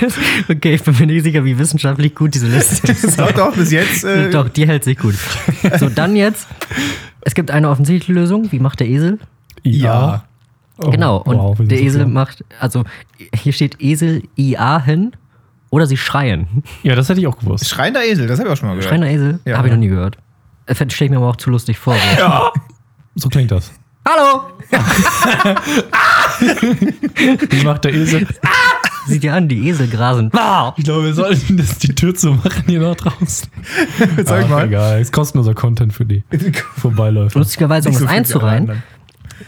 [0.00, 0.14] Das-
[0.48, 3.18] okay, ich bin mir nicht sicher, wie wissenschaftlich gut diese Liste ist.
[3.18, 4.04] Doch, doch, bis jetzt.
[4.04, 5.14] Äh, Doch, die hält sich gut.
[5.78, 6.46] So, dann jetzt.
[7.22, 8.50] Es gibt eine offensichtliche Lösung.
[8.52, 9.18] Wie macht der Esel?
[9.62, 10.24] Ja.
[10.78, 11.18] Oh, genau.
[11.18, 12.08] Und wow, der so Esel klar.
[12.12, 12.84] macht, also
[13.34, 15.12] hier steht Esel IA hin
[15.70, 16.64] oder sie schreien.
[16.82, 17.68] Ja, das hätte ich auch gewusst.
[17.68, 18.88] Schreiender Esel, das habe ich auch schon mal gehört.
[18.90, 19.38] Schreiender Esel?
[19.44, 19.56] Ja.
[19.58, 20.18] Habe ich noch nie gehört.
[20.66, 21.94] Das stelle ich mir aber auch zu lustig vor.
[22.18, 22.60] So.
[23.16, 23.72] So klingt das.
[24.06, 24.42] Hallo!
[27.50, 28.26] Wie macht der Esel?
[29.06, 30.30] Sieht dir an, die Esel grasen.
[30.76, 33.48] Ich glaube, wir sollten das die Tür zu machen hier noch draußen.
[34.24, 34.66] Sag Ach, mal.
[34.66, 36.22] Egal, ist kostenloser Content für die
[36.76, 37.38] Vorbeiläufer.
[37.38, 38.82] Lustigerweise, um Nicht das so viel alle einzureihen,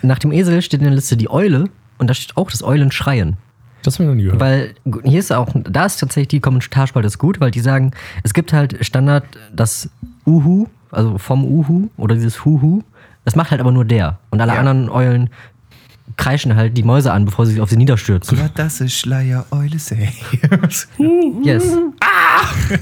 [0.03, 2.91] nach dem Esel steht in der Liste die Eule und da steht auch das Eulen
[2.93, 3.37] schreien.
[3.83, 4.41] Das haben wir noch nie gehört.
[4.41, 7.93] Weil hier ist auch, da ist tatsächlich die Kommentarspalte ist gut, weil die sagen,
[8.25, 9.91] es gibt halt Standard das
[10.27, 12.83] Uhu, also vom Uhu oder dieses Huhu,
[13.27, 14.19] das macht halt aber nur der.
[14.31, 14.59] Und alle Ja.
[14.61, 15.29] anderen Eulen
[16.17, 18.39] kreischen halt die Mäuse an, bevor sie auf sie niederstürzen.
[18.39, 20.11] Ja, das ist Schleier Eule say.
[21.45, 21.77] Yes.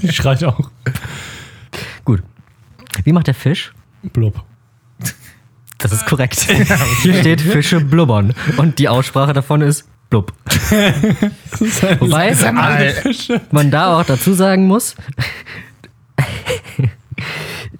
[0.02, 0.70] Die schreit auch.
[2.04, 2.22] Gut.
[3.02, 3.72] Wie macht der Fisch?
[4.12, 4.44] Blub.
[5.78, 6.40] Das ist korrekt.
[7.02, 8.34] Hier steht Fische blubbern.
[8.58, 10.32] Und die Aussprache davon ist blub.
[11.98, 12.34] Wobei
[13.50, 14.94] man da auch dazu sagen muss,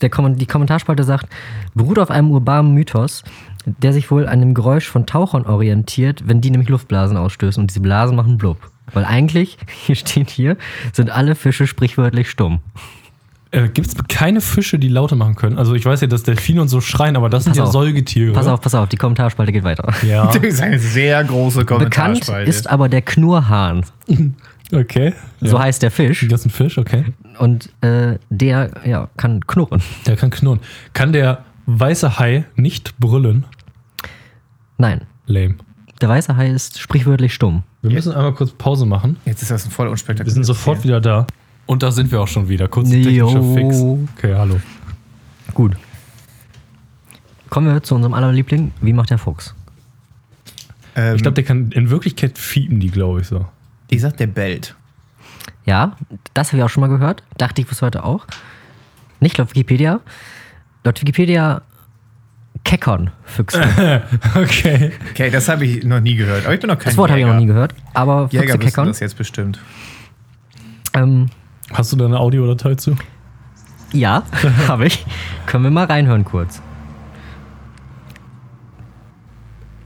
[0.00, 1.26] der Kommen- die Kommentarspalte sagt,
[1.74, 3.24] beruht auf einem urbanen Mythos,
[3.66, 7.70] der sich wohl an dem Geräusch von Tauchern orientiert, wenn die nämlich Luftblasen ausstößen und
[7.70, 8.58] diese Blasen machen blub.
[8.92, 10.56] Weil eigentlich, hier steht hier,
[10.92, 12.60] sind alle Fische sprichwörtlich stumm.
[13.50, 15.58] Äh, Gibt es keine Fische, die Laute machen können?
[15.58, 17.72] Also ich weiß ja, dass Delfine und so schreien, aber das sind Pass ja auf.
[17.72, 18.32] Säugetiere.
[18.32, 19.92] Pass auf, pass auf, die Kommentarspalte geht weiter.
[20.02, 22.50] Ja, Das ist eine sehr große Bekannt Kommentarspalte.
[22.50, 23.86] ist aber der Knurrhahn.
[24.72, 25.14] okay.
[25.40, 25.62] So ja.
[25.62, 26.26] heißt der Fisch.
[26.28, 27.04] Das ist ein Fisch, okay.
[27.38, 29.80] Und äh, der ja, kann knurren.
[30.06, 30.58] Der kann knurren.
[30.92, 33.44] Kann der weiße Hai nicht brüllen?
[34.78, 35.54] Nein, Lame.
[36.00, 37.62] der weiße Hai ist sprichwörtlich stumm.
[37.82, 39.16] Wir müssen einmal kurz Pause machen.
[39.24, 40.32] Jetzt ist das ein voll Wir unspektakulär.
[40.34, 41.26] sind sofort wieder da.
[41.66, 42.68] Und da sind wir auch schon wieder.
[42.68, 43.54] Kurz technischer Jo.
[43.54, 43.80] Fix.
[44.18, 44.60] Okay, hallo.
[45.54, 45.76] Gut.
[47.50, 48.72] Kommen wir zu unserem allerliebling.
[48.80, 49.54] Wie macht der Fuchs?
[50.96, 53.46] Ähm, Ich glaube, der kann in Wirklichkeit fiepen die, glaube ich so.
[53.90, 54.74] ich sag, der bellt.
[55.64, 55.96] Ja,
[56.34, 57.22] das habe ich auch schon mal gehört.
[57.38, 58.26] Dachte ich bis heute auch.
[59.20, 60.00] Nicht laut Wikipedia.
[60.84, 61.62] Laut Wikipedia
[62.64, 63.62] keckern Füchse.
[64.34, 64.92] Okay.
[65.10, 66.44] Okay, das habe ich noch nie gehört.
[66.44, 67.74] Aber ich bin noch kein Das Wort habe ich noch nie gehört.
[67.94, 68.86] Aber Füchse Jäger keckern.
[68.88, 69.58] das jetzt bestimmt.
[70.94, 71.26] Ähm,
[71.72, 72.96] Hast du da eine Audiodatei zu?
[73.92, 74.22] ja,
[74.68, 75.04] habe ich.
[75.46, 76.60] Können wir mal reinhören kurz.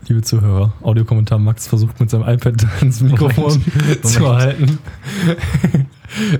[0.06, 3.62] Liebe Zuhörer, Audiokommentar Max versucht mit seinem iPad ins Mikrofon
[4.02, 4.40] zu Moment.
[4.42, 4.78] halten.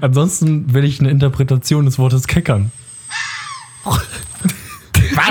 [0.01, 2.73] Ansonsten will ich eine Interpretation des Wortes keckern.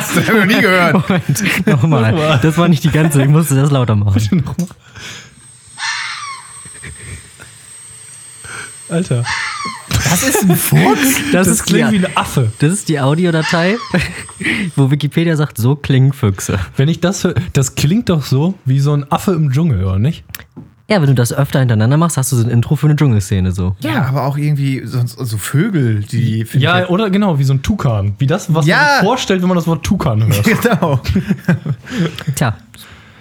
[0.07, 0.15] Was?
[0.15, 0.93] Das habe ich noch nie gehört.
[0.93, 2.39] Moment, nochmal.
[2.41, 4.21] Das war nicht die ganze, ich musste das lauter machen.
[4.45, 4.67] Nochmal.
[8.89, 9.23] Alter,
[9.89, 11.15] Das ist ein Fuchs?
[11.31, 12.51] Das, das, ist klingt die, wie ein Affe.
[12.59, 13.75] das ist die Audiodatei,
[14.77, 16.57] wo Wikipedia sagt, so klingen Füchse.
[16.77, 19.99] Wenn ich das höre, das klingt doch so wie so ein Affe im Dschungel, oder
[19.99, 20.23] nicht?
[20.89, 23.51] Ja, wenn du das öfter hintereinander machst, hast du so ein Intro für eine Dschungelszene
[23.51, 23.75] so.
[23.81, 27.53] Ja, aber auch irgendwie so, so Vögel, die finde Ja, ich oder genau, wie so
[27.53, 28.15] ein Tukan.
[28.19, 28.77] Wie das, was Ja.
[28.77, 30.45] man sich vorstellt, wenn man das Wort Tukan hört.
[30.63, 31.01] Genau.
[32.35, 32.55] Tja,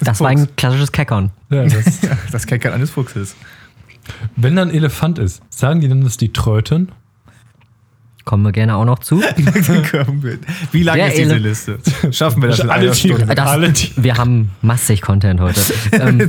[0.00, 1.30] das war ein klassisches Keckern.
[1.50, 2.00] Ja, das,
[2.32, 3.34] Das Keckern eines Fuchses.
[4.36, 6.92] wenn da ein Elefant ist, sagen die dann, dass die tröten?
[8.26, 9.20] Kommen wir gerne auch noch zu.
[10.72, 11.78] Wie lang Der ist diese Liste?
[12.10, 13.16] Schaffen wir das in Alle einer Tiere.
[13.18, 13.34] Stunde?
[13.36, 14.02] Das, Alle Tiere.
[14.02, 15.60] wir haben massig Content heute.
[15.92, 16.28] ähm,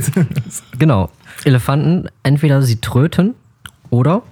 [0.78, 1.10] genau.
[1.44, 3.34] Elefanten, entweder sie tröten
[3.90, 4.22] oder,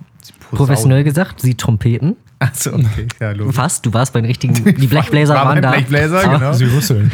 [0.53, 2.15] professionell gesagt, sie trompeten.
[2.39, 3.09] Achso, okay.
[3.21, 3.57] Ja, logisch.
[3.57, 4.55] Fast, du warst bei den richtigen.
[4.77, 5.73] Die Blechbläser War waren da.
[5.73, 6.53] Blechbläser, Aber- genau.
[6.53, 7.11] Sie rüsseln.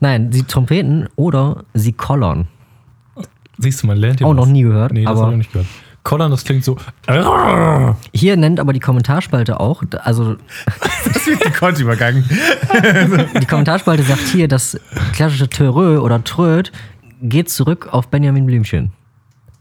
[0.00, 2.48] Nein, sie trompeten oder sie kollern.
[3.56, 4.36] Siehst du, man lernt ja Auch was.
[4.36, 5.68] noch nie gehört, Nee, das aber- habe ich nicht gehört.
[6.02, 6.76] Kollern, das klingt so.
[8.14, 10.36] Hier nennt aber die Kommentarspalte auch, also
[11.12, 12.24] Das wird gekonnt übergangen.
[13.40, 14.78] die Kommentarspalte sagt hier, das
[15.12, 16.72] klassische Törö oder Tröd
[17.22, 18.92] geht zurück auf Benjamin Blümchen.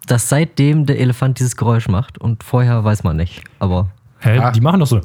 [0.07, 3.43] Dass seitdem der Elefant dieses Geräusch macht und vorher weiß man nicht.
[3.59, 4.39] Aber Hä?
[4.39, 4.51] Ah.
[4.51, 4.97] Die machen doch so.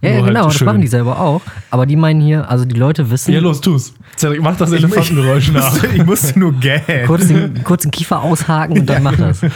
[0.00, 0.66] ja, ja halt genau, das schön.
[0.66, 1.40] machen die selber auch.
[1.70, 3.94] Aber die meinen hier, also die Leute wissen, Ja, los, tu's.
[4.16, 5.82] Cedric, Mach das Elefantengeräusch nach.
[5.94, 7.06] Ich musste nur gähnen.
[7.06, 9.40] kurz, den, kurz den Kiefer aushaken und dann macht das.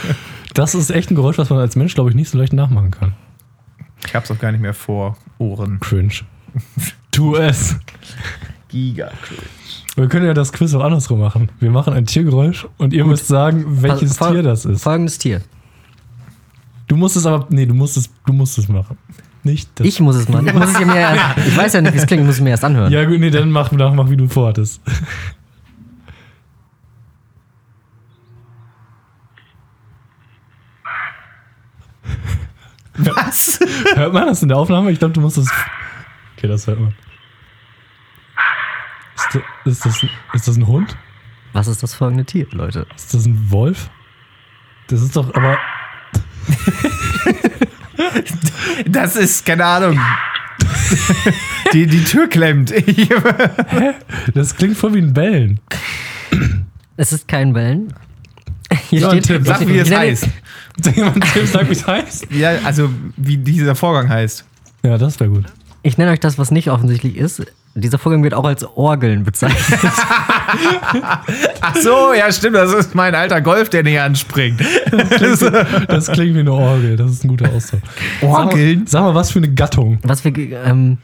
[0.57, 2.89] Das ist echt ein Geräusch, was man als Mensch, glaube ich, nicht so leicht nachmachen
[2.89, 3.13] kann.
[4.07, 5.79] Ich hab's auch gar nicht mehr vor Ohren.
[5.79, 6.11] Cringe.
[7.11, 7.75] Tu es.
[8.67, 9.11] Giga
[9.95, 11.49] Wir können ja das Quiz auch andersrum machen.
[11.59, 14.81] Wir machen ein Tiergeräusch und ihr müsst sagen, welches Fol- Tier das ist.
[14.81, 15.41] Folgendes Tier.
[16.87, 17.45] Du musst es aber.
[17.49, 18.97] Nee, du musst es, du musst es machen.
[19.43, 19.85] Nicht das.
[19.85, 20.47] Ich muss es machen.
[20.47, 22.41] Ich, muss es mir erst, ich weiß ja nicht, wie es klingt, ich muss es
[22.41, 22.91] mir erst anhören.
[22.91, 24.81] Ja, gut, nee, dann mach, mach, mach wie du vorhattest.
[32.97, 33.59] Was?
[33.95, 34.91] Hört man das in der Aufnahme?
[34.91, 35.47] Ich glaube, du musst das.
[36.35, 36.95] Okay, das hört man.
[39.15, 40.95] Ist das, ist, das, ist das ein Hund?
[41.53, 42.85] Was ist das folgende Tier, Leute?
[42.95, 43.89] Ist das ein Wolf?
[44.87, 45.57] Das ist doch aber.
[48.85, 49.99] Das ist, keine Ahnung.
[51.73, 52.71] Die, die Tür klemmt.
[54.33, 55.59] Das klingt voll wie ein Bellen.
[56.95, 57.93] Es ist kein Bellen.
[58.89, 59.41] Hier Ja, ein Tipp.
[59.45, 60.29] sag, wie es Ich
[60.85, 60.95] heißt.
[60.97, 62.27] Jemand Tipp sagt, wie es heißt?
[62.31, 64.45] Ja, also wie dieser Vorgang heißt.
[64.83, 65.45] Ja, das wäre gut.
[65.83, 67.43] Ich nenne euch das, was nicht offensichtlich ist.
[67.75, 69.79] Dieser Vorgang wird auch als Orgeln bezeichnet.
[71.61, 72.55] Ach so, ja, stimmt.
[72.55, 74.59] Das ist mein alter Golf, der nicht anspringt.
[75.87, 76.95] Das klingt wie eine Orgel.
[76.95, 77.81] Das ist ein guter Ausdruck.
[78.21, 78.87] Orgeln?
[78.87, 79.99] Sag mal, was für eine Gattung.
[80.03, 80.35] Was wir,
[80.65, 80.97] ähm,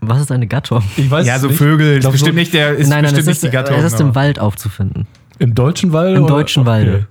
[0.00, 0.82] was ist eine Gattung?
[0.96, 1.56] Ich weiß Ja, so nicht.
[1.58, 1.98] Vögel.
[2.00, 2.76] Glaub, bestimmt so nicht der.
[2.76, 3.76] Ist nein, nein, bestimmt es nicht ist, die Gattung.
[3.78, 5.06] es ist im aber- Wald aufzufinden.
[5.38, 6.16] Im deutschen Wald?
[6.16, 7.06] Im deutschen Wald.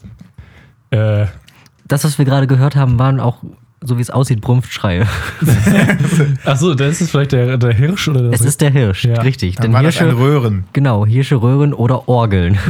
[0.91, 1.25] Äh,
[1.87, 3.37] Das, was wir gerade gehört haben, waren auch,
[3.81, 5.05] so wie es aussieht, Brumpfschreie.
[6.45, 9.21] achso, das ist es vielleicht der, der Hirsch oder das Es ist der Hirsch, Ja.
[9.21, 9.55] richtig.
[9.57, 10.63] Dann Denn war das ein Hirsche, Röhren.
[10.73, 12.57] genau, Hirsche, Röhren oder Orgeln.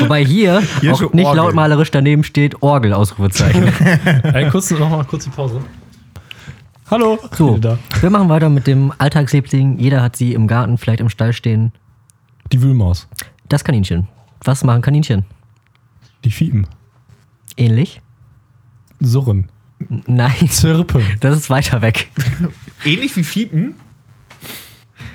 [0.00, 1.42] Wobei hier Hirsche, auch nicht Orgel.
[1.44, 3.68] lautmalerisch daneben steht Orgel, Ausrufezeichen.
[4.34, 5.60] Ey, kurz, noch mal kurz die Pause.
[6.90, 7.18] Hallo.
[7.36, 7.78] So, Da.
[8.00, 9.78] wir machen weiter mit dem Alltagsliebling.
[9.78, 11.72] Jeder hat sie im Garten, vielleicht im Stall stehen.
[12.50, 13.08] Die Wühlmaus.
[13.48, 14.08] Das Kaninchen.
[14.44, 15.24] Was machen Kaninchen?
[16.24, 16.66] Die Fiepen.
[17.56, 18.00] Ähnlich?
[19.00, 19.48] Surren.
[20.06, 21.02] Nein, Zirpen.
[21.20, 22.08] das ist weiter weg.
[22.84, 23.74] Ähnlich wie Fiepen.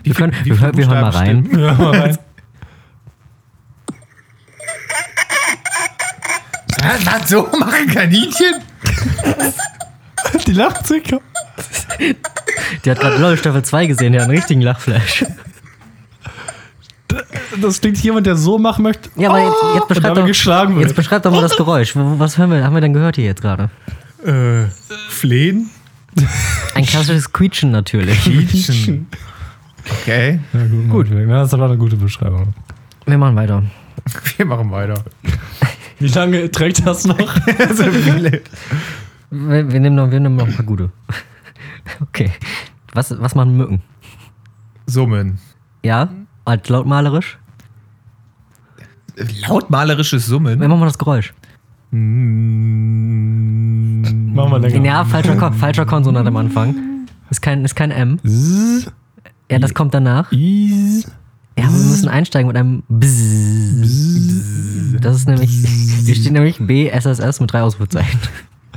[0.03, 1.49] Wir, können, wie wir, hören- wir hören mal rein.
[1.57, 2.17] Ja, mal rein.
[6.81, 8.55] Was, was so machen Kaninchen?
[10.45, 11.03] Die lacht sich.
[12.85, 15.25] Die hat gerade LOL Staffel 2 gesehen, der hat einen richtigen Lachflash.
[17.61, 19.09] Das klingt jemand, der so machen möchte.
[19.15, 20.87] Ja, aber jetzt, jetzt, und beschreib damit doch, geschlagen wird.
[20.87, 21.93] jetzt beschreib doch mal das Geräusch.
[21.95, 23.69] Was hören wir, haben wir denn gehört hier jetzt gerade?
[24.25, 24.65] Äh,
[25.09, 25.69] Flehen?
[26.75, 28.19] Ein klassisches Quietschen natürlich.
[28.23, 29.07] Quietschen.
[30.01, 31.07] Okay, Ja, gut.
[31.07, 31.09] gut.
[31.11, 32.53] Ja, das ist aber eine gute Beschreibung.
[33.05, 33.63] Wir machen weiter.
[34.37, 35.03] wir machen weiter.
[35.99, 37.17] Wie lange trägt das noch?
[37.73, 38.41] so viele.
[39.31, 40.89] Wir, wir, nehmen noch, wir nehmen noch ein paar gute.
[42.01, 42.31] Okay.
[42.93, 43.81] Was, was machen Mücken?
[44.87, 45.39] Summen.
[45.83, 46.09] Ja?
[46.47, 47.37] Als lautmalerisch?
[49.49, 50.61] Lautmalerisches Summen.
[50.61, 51.33] Wir machen mal das Geräusch.
[51.91, 52.01] Machen
[54.51, 54.85] wir länger.
[54.85, 56.73] Ja, falscher, Kon falscher Konsonant am Anfang.
[57.29, 58.17] Ist kein, ist kein M.
[58.23, 58.93] Z,
[59.51, 60.31] Ja, das kommt danach.
[60.31, 61.03] is,
[61.57, 65.01] Ja, aber wir müssen einsteigen mit einem Bzzz.
[65.01, 68.21] Das ist nämlich, hier steht nämlich BSSS mit drei Ausrufezeichen.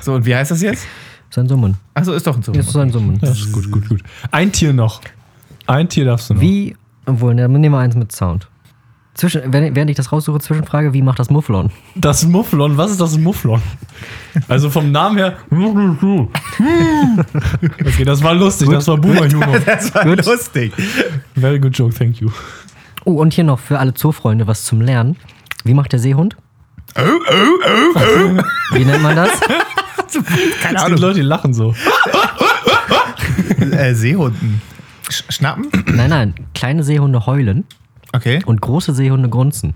[0.01, 0.89] So, und wie heißt das jetzt?
[1.31, 1.77] So ein Summen.
[1.95, 2.59] Achso, ist doch ein Summen.
[2.59, 3.17] Das ist so ein Summen.
[3.21, 4.03] Das ist gut, gut, gut.
[4.33, 5.01] Ein Tier noch.
[5.69, 6.41] Ein Tier darfst du noch.
[6.41, 6.75] Wie,
[7.11, 8.49] obwohl, ne, dann nehmen wir eins mit Sound.
[9.15, 11.71] Zwischen, wenn- während ich das raussuche, Zwischenfrage, wie macht das Mufflon?
[11.97, 13.61] Das Mufflon, was ist das Mufflon?
[14.49, 15.37] Also vom Namen her.
[17.85, 19.59] Okay, das war lustig, das war Boomer-Humor.
[19.67, 20.25] Das war Gut.
[20.25, 20.73] lustig.
[21.35, 22.31] Very good joke, thank you.
[23.05, 25.17] Oh, und hier noch für alle Zoofreunde was zum Lernen.
[25.65, 26.37] Wie macht der Seehund?
[28.73, 29.31] Wie nennt man das?
[29.41, 29.57] Keine
[30.09, 30.13] Es
[30.69, 30.99] gibt Ahnung.
[30.99, 31.75] Leute, die lachen so.
[33.73, 34.61] Äh, Seehunden.
[35.11, 35.69] Sch schnappen?
[35.95, 36.35] Nein, nein.
[36.55, 37.65] Kleine Seehunde heulen
[38.13, 38.41] Okay.
[38.47, 39.75] und große Seehunde grunzen.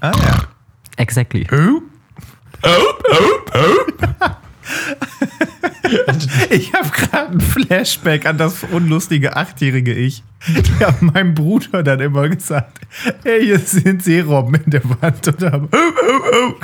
[0.00, 0.38] Ah ja.
[0.96, 1.46] Exactly.
[6.50, 10.22] Ich habe gerade ein Flashback an das unlustige achtjährige Ich.
[10.56, 12.80] Ich habe meinem Bruder dann immer gesagt,
[13.22, 15.68] hey, hier sind Seerobben in der Wand und haben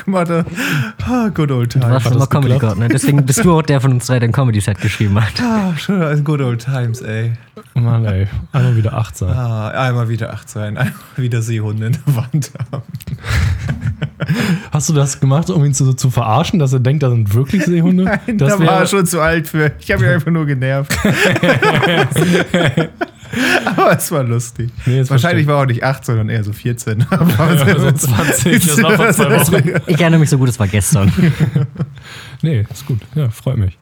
[0.05, 0.31] gemacht.
[1.07, 2.17] Ah, good old Du warst times.
[2.17, 2.59] immer Comedy?
[2.59, 2.89] God, ne?
[2.89, 5.33] Deswegen bist du auch der von uns drei, der ein Comedy-Set geschrieben hat.
[5.43, 7.33] Ah, schon als good old times, ey.
[7.75, 8.29] Mann, ey.
[8.53, 9.31] Einmal wieder acht sein.
[9.37, 12.83] Ah, einmal wieder acht sein, einmal wieder Seehunde in der Wand haben.
[14.73, 17.65] Hast du das gemacht, um ihn zu, zu verarschen, dass er denkt, da sind wirklich
[17.65, 18.05] Seehunde?
[18.05, 19.73] Nein, das da war er schon zu alt für.
[19.81, 20.93] Ich habe ihn einfach nur genervt.
[23.65, 24.71] Aber es war lustig.
[24.87, 27.07] Nee, Wahrscheinlich verstehe war er auch nicht 8, sondern eher so 14.
[27.11, 29.83] Aber Ja, so 20, das war vor zwei Wochen.
[29.87, 31.13] Ich erinnere mich so gut, es war gestern.
[32.43, 33.01] Nee, ist gut.
[33.15, 33.79] Ja, freut mich.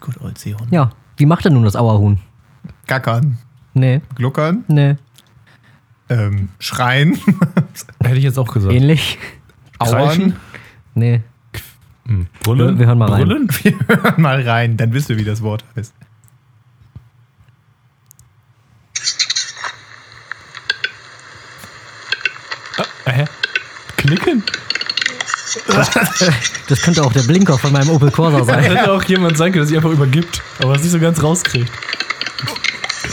[0.00, 0.70] Good old Seehund.
[0.70, 2.18] Ja, wie macht denn nun das Auerhuhn?
[2.86, 3.38] Gackern,
[3.74, 4.96] Nee, gluckern, nee.
[6.08, 7.18] ähm, schreien,
[8.02, 8.72] Hätte ich jetzt auch gesagt.
[8.74, 9.18] Ähnlich?
[9.78, 10.34] Kreischen?
[10.94, 11.20] Nee.
[12.06, 12.26] Hm.
[12.42, 12.74] Brüllen?
[12.74, 13.24] Wir- wir hören mal rein.
[13.26, 13.48] Brüllen?
[13.62, 15.92] Wir hören mal rein, dann wisst ihr, wie das Wort heißt.
[23.96, 24.42] knicken?
[26.68, 28.60] Das könnte auch der Blinker von meinem Opel Corsa sein.
[28.62, 31.70] Hätte auch jemand sein können, der sich einfach übergibt, aber es nicht so ganz rauskriegt.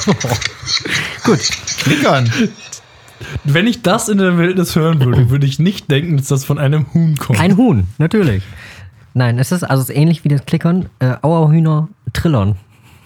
[1.24, 1.40] Gut.
[1.84, 2.30] Klickern.
[3.44, 6.60] Wenn ich das in der Wildnis hören würde, würde ich nicht denken, dass das von
[6.60, 7.40] einem Huhn kommt.
[7.40, 8.44] Ein Huhn, natürlich.
[9.14, 10.90] Nein, es ist also es ist ähnlich wie das Klickern.
[11.00, 12.56] Äh, Auerhühner trillern.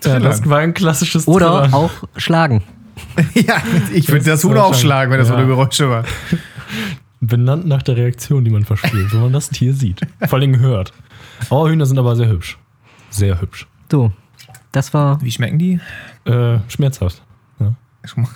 [0.04, 1.74] ja, das war ein klassisches Oder Trillern.
[1.74, 2.64] auch schlagen.
[3.36, 3.58] ja,
[3.94, 5.40] ich würde das ist Huhn so auch schlagen, wenn das so ja.
[5.40, 6.04] eine Geräusche war.
[7.22, 10.00] Benannt nach der Reaktion, die man verspürt, wenn man das Tier sieht.
[10.28, 10.94] Vor allem hört.
[11.50, 12.58] Auerhühner sind aber sehr hübsch.
[13.10, 13.68] Sehr hübsch.
[13.92, 14.12] So,
[14.72, 15.22] das war.
[15.22, 15.80] Wie schmecken die?
[16.26, 17.22] Äh, schmerzhaft.
[17.60, 17.74] Ja,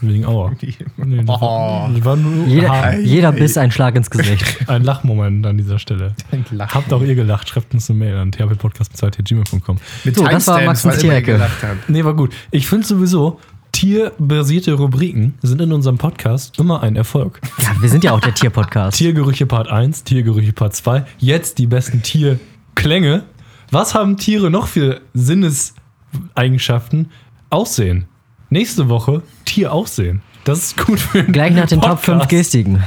[0.02, 0.52] wegen Auer.
[0.98, 1.42] Nee, das, Oh.
[1.42, 4.58] war, das war nur Jeder, jeder Biss ein Schlag ins Gesicht.
[4.70, 6.16] ein Lachmoment an dieser Stelle.
[6.60, 7.48] Habt auch ihr gelacht?
[7.48, 9.78] Schreibt uns eine Mail an thpodcast.gmail.com.
[10.04, 11.40] Mit So, das war Maxens Tierecke.
[11.88, 12.34] Nee, war gut.
[12.52, 13.40] Ich finde sowieso,
[13.74, 17.42] tierbasierte Rubriken sind in unserem Podcast immer ein Erfolg.
[17.58, 18.98] Ja, wir sind ja auch der Tierpodcast.
[18.98, 23.24] Tiergerüche Part 1, Tiergerüche Part 2, jetzt die besten Tierklänge.
[23.72, 27.10] Was haben Tiere noch für Sinneseigenschaften?
[27.50, 28.06] Aussehen.
[28.50, 30.22] Nächste Woche Tieraussehen.
[30.46, 32.06] Das ist gut für den Gleich nach den Top Podcast.
[32.06, 32.84] 5 Gestiken.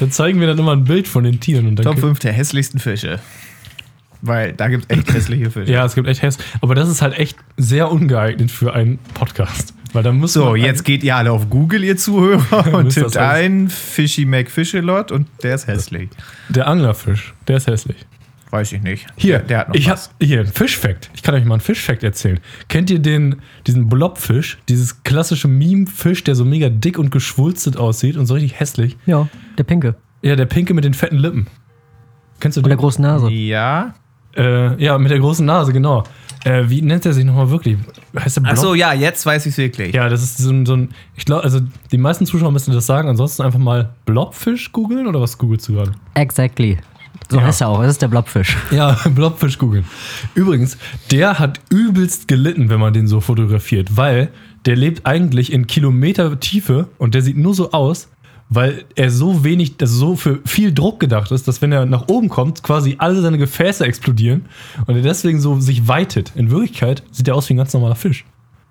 [0.00, 1.68] Dann zeigen wir dann immer ein Bild von den Tieren.
[1.68, 3.20] Und dann Top 5 der hässlichsten Fische.
[4.22, 5.70] Weil da gibt es echt hässliche Fische.
[5.70, 6.38] Ja, es gibt echt Häss.
[6.62, 9.74] Aber das ist halt echt sehr ungeeignet für einen Podcast.
[9.94, 13.68] Weil da muss So, jetzt geht ihr alle auf Google, ihr Zuhörer, und tippt ein
[13.68, 16.10] Fishy McFishelot und der ist hässlich.
[16.50, 17.96] Der Anglerfisch, der ist hässlich.
[18.50, 19.06] Weiß ich nicht.
[19.16, 20.08] Hier, der, der hat noch ich was.
[20.08, 21.10] hab hier ein Fischfact.
[21.14, 22.38] Ich kann euch mal einen Fischfact erzählen.
[22.68, 28.16] Kennt ihr den, diesen Blobfisch, dieses klassische Meme-Fisch, der so mega dick und geschwulstet aussieht
[28.16, 28.96] und so richtig hässlich?
[29.06, 29.28] Ja,
[29.58, 29.96] der Pinke.
[30.22, 31.46] Ja, der pinke mit den fetten Lippen.
[32.40, 32.80] Kennst du Und der den?
[32.80, 33.28] großen Nase.
[33.30, 33.94] Ja.
[34.36, 36.04] Äh, ja, mit der großen Nase, genau.
[36.44, 37.78] Äh, wie nennt er sich nochmal wirklich?
[38.18, 38.52] Heißt der Blob?
[38.52, 39.94] Achso, ja, jetzt weiß ich es wirklich.
[39.94, 42.86] Ja, das ist so ein, so ein ich glaube, also die meisten Zuschauer müssen das
[42.86, 43.08] sagen.
[43.08, 45.92] Ansonsten einfach mal Blobfisch googeln oder was googelst du gerade?
[46.14, 46.78] Exactly.
[47.30, 47.44] So Ja.
[47.44, 47.80] heißt er auch.
[47.80, 48.56] Das ist der Blobfisch.
[48.70, 49.84] Ja, Blobfisch googeln.
[50.34, 50.76] Übrigens,
[51.10, 54.28] der hat übelst gelitten, wenn man den so fotografiert, weil
[54.66, 58.08] der lebt eigentlich in Kilometer Tiefe und der sieht nur so aus,
[58.54, 62.08] weil er so wenig, also so für viel Druck gedacht ist, dass wenn er nach
[62.08, 64.46] oben kommt, quasi alle seine Gefäße explodieren
[64.86, 66.32] und er deswegen so sich weitet.
[66.34, 68.24] In Wirklichkeit sieht er aus wie ein ganz normaler Fisch.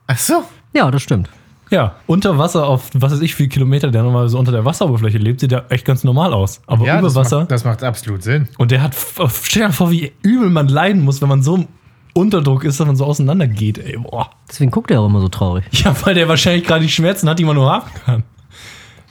[0.07, 0.43] Achso.
[0.73, 1.29] Ja, das stimmt.
[1.69, 5.17] Ja, unter Wasser auf, was weiß ich, wie Kilometer der normalerweise so unter der Wasseroberfläche
[5.17, 6.61] lebt, sieht er echt ganz normal aus.
[6.67, 7.39] Aber Ja, über das Wasser.
[7.39, 8.47] Macht, das macht absolut Sinn.
[8.57, 8.95] Und der hat,
[9.43, 11.67] stell dir vor, wie übel man leiden muss, wenn man so im
[12.13, 14.29] Unterdruck ist, dass man so auseinander geht, ey, boah.
[14.47, 15.63] Deswegen guckt er auch immer so traurig.
[15.71, 18.23] Ja, weil der wahrscheinlich gerade die Schmerzen hat, die man nur haben kann.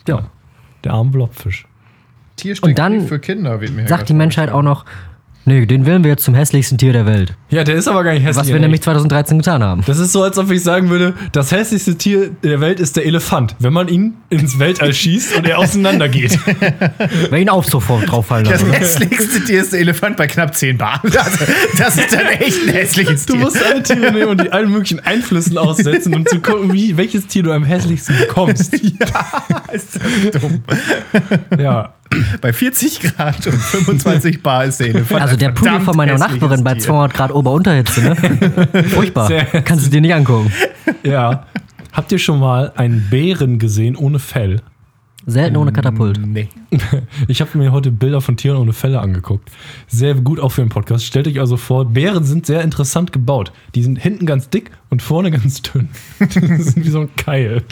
[0.07, 0.23] Ja.
[0.85, 1.67] Der arme Blobfisch.
[2.75, 4.85] Dann für Kinder wird mir Sagt die Menschheit auch noch,
[5.45, 7.35] nee, den wählen wir jetzt zum hässlichsten Tier der Welt.
[7.51, 8.37] Ja, der ist aber gar nicht hässlich.
[8.47, 8.85] Was wir nämlich echt.
[8.85, 9.83] 2013 getan haben.
[9.87, 13.07] Das ist so, als ob ich sagen würde, das hässlichste Tier der Welt ist der
[13.07, 16.39] Elefant, wenn man ihn ins Weltall schießt und er auseinandergeht.
[17.31, 18.73] Wer ihn auch sofort drauffallen Das lassen.
[18.73, 21.01] hässlichste Tier ist der Elefant bei knapp 10 Bar.
[21.13, 21.39] Das,
[21.79, 23.43] das ist dann echt ein hässliches Du Tier.
[23.43, 27.27] musst alle Tiere nehmen und die allen möglichen Einflüssen aussetzen, um zu gucken, wie, welches
[27.27, 28.73] Tier du am hässlichsten bekommst.
[29.73, 29.99] ist
[30.33, 30.63] das dumm.
[31.59, 31.95] Ja.
[32.41, 35.23] Bei 40 Grad und 25 Bar ist der Elefant.
[35.23, 36.83] Also der Pudel von meiner Nachbarin bei Tier.
[36.83, 38.17] 200 Grad Ober-Unterhitze, ne?
[38.89, 39.29] Furchtbar.
[39.29, 40.53] Sehr Kannst du dir nicht angucken.
[41.03, 41.47] Ja.
[41.93, 44.63] Habt ihr schon mal einen Bären gesehen ohne Fell?
[45.27, 46.21] Selten ohne Katapult.
[46.25, 46.49] Nee.
[47.29, 49.51] Ich habe mir heute Bilder von Tieren ohne Felle angeguckt.
[49.87, 51.05] Sehr gut auch für einen Podcast.
[51.05, 53.53] Stellt euch also vor, Bären sind sehr interessant gebaut.
[53.75, 55.89] Die sind hinten ganz dick und vorne ganz dünn.
[56.21, 57.63] Die sind wie so ein Keil.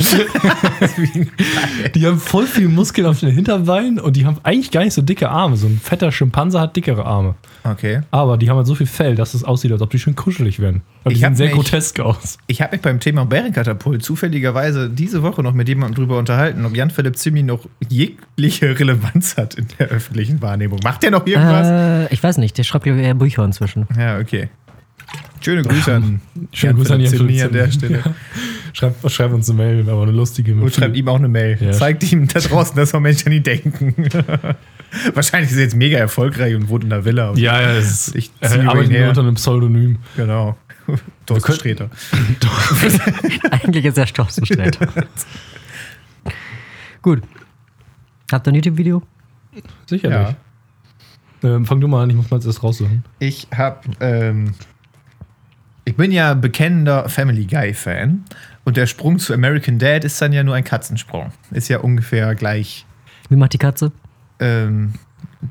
[1.94, 5.02] Die haben voll viel Muskeln auf den Hinterbeinen und die haben eigentlich gar nicht so
[5.02, 5.56] dicke Arme.
[5.56, 7.35] So ein fetter Schimpanse hat dickere Arme.
[7.64, 8.00] Okay.
[8.11, 10.59] Aber die haben halt so viel Fell, dass es aussieht, als ob die schön kuschelig
[10.61, 10.80] wären.
[11.04, 12.38] Aber die Ich hab sehen sehr mich- grotesk aus.
[12.46, 16.74] Ich habe mich beim Thema Bärenkatapult zufälligerweise diese Woche noch mit jemandem drüber unterhalten, ob
[16.74, 20.80] Jan-Philipp Zimmi noch jegliche Relevanz hat in der öffentlichen Wahrnehmung.
[20.85, 21.66] Macht der noch irgendwas?
[22.11, 23.87] Äh, ich weiß nicht, der schreibt, eher Bücher inzwischen.
[23.98, 24.48] Ja, okay.
[25.40, 26.20] Schöne Grüße an
[26.53, 28.03] Schönen Gruß an Jan Zimmi an der Stelle.
[28.72, 31.59] Schreib, schreib uns eine Mail, aber eine lustige Und schreibt ihm auch eine Mail.
[31.61, 31.72] Ja.
[31.72, 33.94] Zeigt ihm da draußen, dass auch Menschen an ihn denken.
[35.14, 37.33] Wahrscheinlich ist er jetzt mega erfolgreich und wohnt in der Villa.
[37.35, 39.00] Ja, ja, ist, Ich äh, arbeitet ihn her.
[39.00, 39.98] nur unter einem Pseudonym.
[40.16, 40.57] Genau.
[41.26, 41.90] Thorsten Sträter.
[43.50, 44.79] Eigentlich ist er Stoffzustellt.
[47.03, 47.22] Gut.
[48.31, 49.03] Habt ihr ein YouTube-Video?
[49.87, 50.37] Sicherlich.
[51.42, 53.05] Ähm, fang du mal an, ich muss mal jetzt das raussuchen.
[53.18, 54.55] Ich hab, ähm,
[55.90, 58.24] ich bin ja bekennender Family Guy Fan
[58.64, 61.33] und der Sprung zu American Dad ist dann ja nur ein Katzensprung.
[61.50, 62.87] Ist ja ungefähr gleich
[63.29, 63.90] Wie macht die Katze?
[64.38, 64.92] ähm,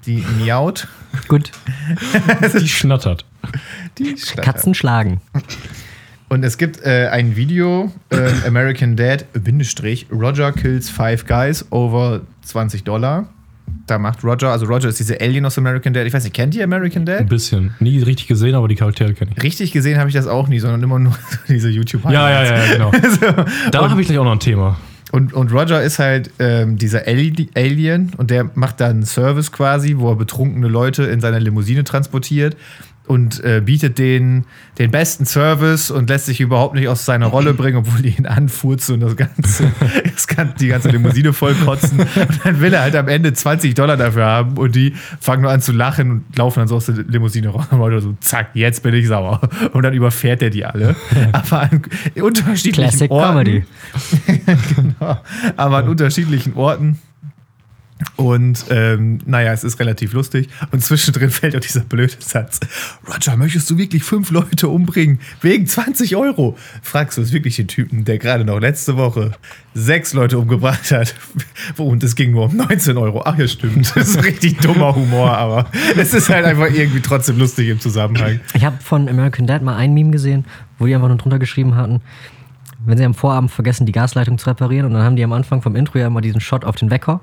[0.05, 0.87] die miaut.
[1.27, 1.51] Gut.
[2.53, 3.25] Die schnattert.
[3.97, 4.41] Die Schnatter.
[4.41, 5.19] Katzen schlagen.
[6.29, 12.21] Und es gibt äh, ein Video, äh, American Dad, Bindestrich, Roger kills five guys over
[12.43, 13.27] 20 Dollar.
[13.89, 16.05] Da macht Roger, also Roger ist diese Alien aus American Dad.
[16.05, 17.19] Ich weiß nicht, kennt ihr American Dad?
[17.19, 17.73] Ein bisschen.
[17.79, 19.43] Nie richtig gesehen, aber die Charaktere kenne ich.
[19.43, 21.13] Richtig gesehen habe ich das auch nie, sondern immer nur
[21.47, 22.91] diese youtube Ja, ja, ja, genau.
[23.19, 23.71] so.
[23.71, 24.77] Da habe ich gleich auch noch ein Thema.
[25.11, 29.51] Und, und Roger ist halt ähm, dieser Ali- Alien und der macht dann einen Service
[29.51, 32.55] quasi, wo er betrunkene Leute in seiner Limousine transportiert
[33.09, 34.45] und äh, bietet denen
[34.77, 38.27] den besten Service und lässt sich überhaupt nicht aus seiner Rolle bringen, obwohl die ihn
[38.27, 39.71] anfurzen und das ganze,
[40.13, 42.01] das kann, die ganze Limousine vollkotzen.
[42.01, 45.49] Und dann will er halt am Ende 20 Dollar dafür haben und die fangen nur
[45.49, 47.65] an zu lachen und laufen dann so aus der Limousine raus.
[47.71, 49.41] Und so, zack, jetzt bin ich sauer.
[49.73, 50.95] Und dann überfährt er die alle.
[51.31, 51.81] Aber an
[52.21, 53.31] unterschiedlichen Classic Orten.
[53.31, 53.63] Comedy.
[54.75, 55.17] genau.
[55.57, 56.99] Aber an unterschiedlichen Orten.
[58.15, 60.49] Und ähm, naja, es ist relativ lustig.
[60.71, 62.59] Und zwischendrin fällt auch dieser blöde Satz.
[63.07, 65.19] Roger, möchtest du wirklich fünf Leute umbringen?
[65.41, 66.57] Wegen 20 Euro?
[66.81, 69.31] Fragst du es wirklich den Typen, der gerade noch letzte Woche
[69.73, 71.15] sechs Leute umgebracht hat.
[71.77, 73.21] Und es ging nur um 19 Euro.
[73.25, 73.95] Ach ja, stimmt.
[73.95, 75.65] Das ist richtig dummer Humor, aber
[75.97, 78.39] es ist halt einfach irgendwie trotzdem lustig im Zusammenhang.
[78.53, 80.45] Ich habe von American Dad mal ein Meme gesehen,
[80.77, 82.01] wo die einfach nur drunter geschrieben hatten,
[82.85, 85.61] wenn sie am Vorabend vergessen, die Gasleitung zu reparieren und dann haben die am Anfang
[85.61, 87.21] vom Intro ja immer diesen Shot auf den Wecker.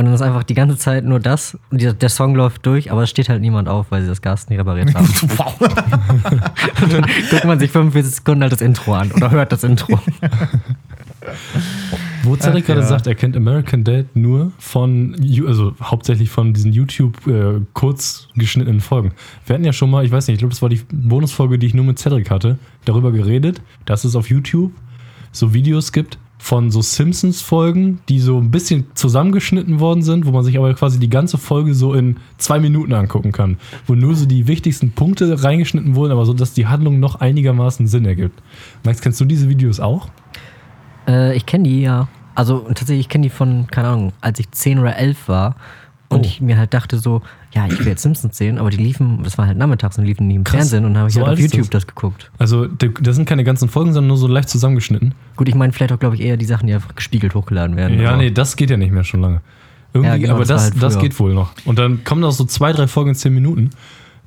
[0.00, 2.92] Und dann ist einfach die ganze Zeit nur das und dieser- der Song läuft durch,
[2.92, 5.08] aber es steht halt niemand auf, weil sie das Gas nicht repariert haben.
[5.36, 5.60] Wow.
[5.60, 9.98] Und dann guckt man sich 45 Sekunden halt das Intro an oder hört das Intro.
[12.22, 12.86] Wo Cedric Ach, gerade ja.
[12.86, 18.80] sagt, er kennt American Dad nur von, also hauptsächlich von diesen YouTube äh, kurz geschnittenen
[18.80, 19.12] Folgen.
[19.46, 21.66] Wir hatten ja schon mal, ich weiß nicht, ich glaube, das war die Bonusfolge, die
[21.66, 24.72] ich nur mit Cedric hatte, darüber geredet, dass es auf YouTube
[25.32, 30.44] so Videos gibt von so Simpsons-Folgen, die so ein bisschen zusammengeschnitten worden sind, wo man
[30.44, 33.58] sich aber quasi die ganze Folge so in zwei Minuten angucken kann.
[33.86, 37.86] Wo nur so die wichtigsten Punkte reingeschnitten wurden, aber so, dass die Handlung noch einigermaßen
[37.86, 38.40] Sinn ergibt.
[38.84, 40.08] Max, kennst du diese Videos auch?
[41.06, 42.08] Äh, ich kenne die ja.
[42.34, 45.56] Also tatsächlich, ich kenne die von, keine Ahnung, als ich 10 oder 11 war
[46.10, 46.22] und Oh.
[46.24, 47.20] ich mir halt dachte so,
[47.52, 50.26] ja, ich will jetzt Simpsons sehen, aber die liefen, das war halt nachmittags und liefen
[50.26, 50.56] nie im Krass.
[50.56, 51.82] Fernsehen und dann habe ich So halt auf YouTube das?
[51.82, 52.30] das geguckt.
[52.38, 55.14] Also, das sind keine ganzen Folgen, sondern nur so leicht zusammengeschnitten.
[55.36, 58.00] Gut, ich meine vielleicht auch, glaube ich, eher die Sachen, die einfach gespiegelt hochgeladen werden.
[58.00, 59.40] Ja, nee, das geht ja nicht mehr schon lange.
[59.92, 61.52] Irgendwie, Ja, genau, aber das das, halt das geht wohl noch.
[61.64, 63.70] Und dann kommen da so zwei, drei Folgen in zehn Minuten.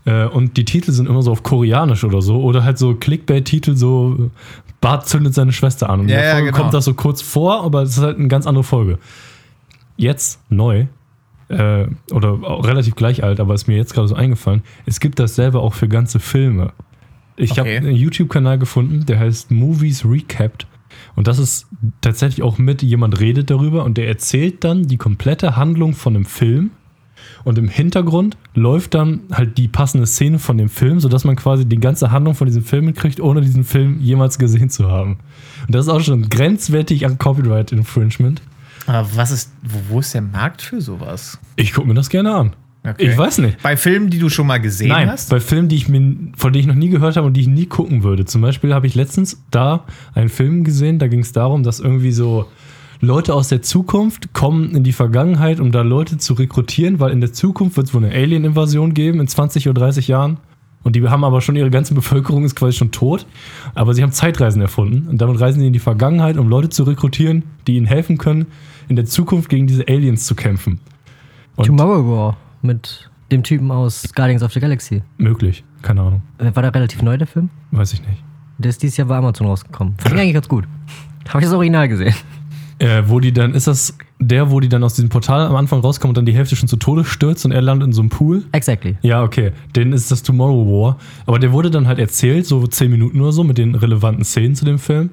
[0.06, 2.42] Äh, und die Titel sind immer so auf Koreanisch oder so.
[2.42, 4.32] Oder halt so Clickbait-Titel, so
[4.82, 6.00] Bart zündet seine Schwester an.
[6.02, 6.58] Und Ja, in der ja, Folge genau.
[6.62, 8.98] kommt das so kurz vor, aber es ist halt eine ganz andere Folge.
[9.98, 10.86] Jetzt, neu,
[11.52, 15.36] äh, oder relativ gleich alt, aber ist mir jetzt gerade so eingefallen, es gibt das
[15.36, 16.74] selber auch für ganze Filme.
[17.38, 17.60] Ich Okay.
[17.60, 20.68] habe einen YouTube-Kanal gefunden, der heißt Movies Recapped.
[21.16, 21.68] Und das ist
[22.02, 26.26] tatsächlich auch mit, jemand redet darüber und der erzählt dann die komplette Handlung von einem
[26.26, 26.72] Film.
[27.44, 31.66] Und im Hintergrund läuft dann halt die passende Szene von dem Film, sodass man quasi
[31.66, 35.18] die ganze Handlung von diesem Film mitkriegt, ohne diesen Film jemals gesehen zu haben.
[35.68, 38.42] Und das ist auch schon grenzwertig an Copyright Infringement.
[38.88, 41.40] Aber was ist, wo, wo ist der Markt für sowas?
[41.56, 42.54] Ich gucke mir das gerne an.
[42.84, 43.12] Okay.
[43.12, 43.62] Ich weiß nicht.
[43.62, 45.30] Bei Filmen, die du schon mal gesehen Nein, hast?
[45.30, 47.48] bei Filmen, die ich mir, von denen ich noch nie gehört habe und die ich
[47.48, 48.26] nie gucken würde.
[48.26, 52.12] Zum Beispiel habe ich letztens da einen Film gesehen, da ging es darum, dass irgendwie
[52.12, 52.48] so
[53.00, 57.22] Leute aus der Zukunft kommen in die Vergangenheit, um da Leute zu rekrutieren, weil in
[57.22, 60.38] der Zukunft wird es wohl eine Alien-Invasion geben in 20 oder 30 Jahren.
[60.84, 63.26] Und die haben aber schon ihre ganze Bevölkerung ist quasi schon tot.
[63.76, 65.08] Aber sie haben Zeitreisen erfunden.
[65.08, 68.48] Und damit reisen sie in die Vergangenheit, um Leute zu rekrutieren, die ihnen helfen können,
[68.88, 70.80] in der Zukunft gegen diese Aliens zu kämpfen.
[71.56, 75.04] Und Tomorrow War mit dem Typen aus Guardians of the Galaxy.
[75.18, 75.64] möglich.
[75.84, 76.22] Keine Ahnung.
[76.38, 77.50] Äh, War der relativ neu, der Film?
[77.72, 78.24] Weiß ich nicht.
[78.58, 79.96] Der ist dieses Jahr bei Amazon rausgekommen.
[79.98, 80.66] Fand ich eigentlich ganz gut.
[81.30, 82.14] Habe ich das Original gesehen.
[82.80, 85.80] Äh, wo die dann, ist das der, wo die dann aus diesem Portal am Anfang
[85.82, 88.10] rauskommen und dann die Hälfte schon zu Tode stürzt und er landet in so einem
[88.10, 88.44] Pool?
[88.52, 88.96] Exactly.
[89.02, 89.52] Ja, okay.
[89.76, 90.98] Den ist das Tomorrow War.
[91.26, 94.56] Aber der wurde dann halt erzählt, so zehn Minuten oder so, mit den relevanten Szenen
[94.56, 95.10] zu dem Film.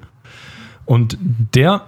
[0.85, 1.17] Und
[1.53, 1.87] der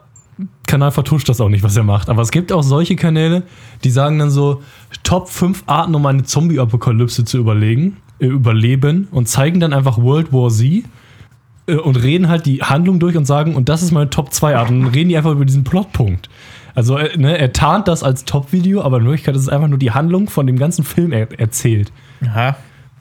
[0.66, 2.10] Kanal vertuscht das auch nicht, was er macht.
[2.10, 3.44] Aber es gibt auch solche Kanäle,
[3.84, 4.64] die sagen dann so,
[5.04, 10.34] Top 5 Arten, um eine Zombie-Apokalypse zu überlegen, äh, überleben und zeigen dann einfach World
[10.34, 10.84] War Z
[11.68, 14.56] äh, und reden halt die Handlung durch und sagen, und das ist meine Top 2
[14.56, 14.72] Art.
[14.72, 16.30] Und dann reden die einfach über diesen Plotpunkt.
[16.76, 19.80] Also äh, ne, er tarnt das als Top-Video, aber in Wirklichkeit ist es einfach nur
[19.80, 21.92] die Handlung von dem ganzen Film er erzählt.
[22.26, 22.56] Aha.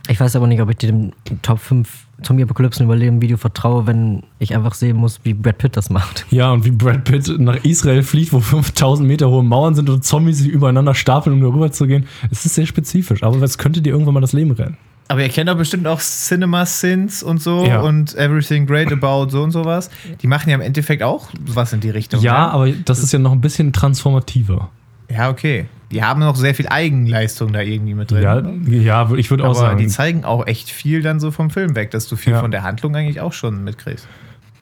[0.09, 1.89] Ich weiß aber nicht, ob ich dem Top 5
[2.23, 6.27] Zombie-Apokalypsen überleben Video vertraue, wenn ich einfach sehen muss, wie Brad Pitt das macht.
[6.31, 10.05] Ja, und wie Brad Pitt nach Israel fliegt, wo 5000 Meter hohe Mauern sind und
[10.05, 12.07] Zombies sich übereinander stapeln, um darüber zu gehen.
[12.31, 14.77] Es ist sehr spezifisch, aber es könnte dir irgendwann mal das Leben rennen.
[15.11, 17.81] Aber ihr kennt doch bestimmt auch Cinema Sins und so Ja.
[17.81, 19.91] und Everything Great About so und sowas.
[20.23, 22.21] Die machen ja im Endeffekt auch was in die Richtung.
[22.23, 22.53] Ja, ne?
[22.53, 24.71] aber das ist ja noch ein bisschen transformativer.
[25.09, 25.67] Ja, okay.
[25.91, 28.23] Die haben noch sehr viel Eigenleistung da irgendwie mit drin.
[28.23, 30.21] Ja, ja ich würde auch aber die sagen.
[30.21, 32.41] zeigen auch echt viel dann so vom Film weg, dass du viel Ja.
[32.41, 34.07] von der Handlung eigentlich auch schon mitkriegst.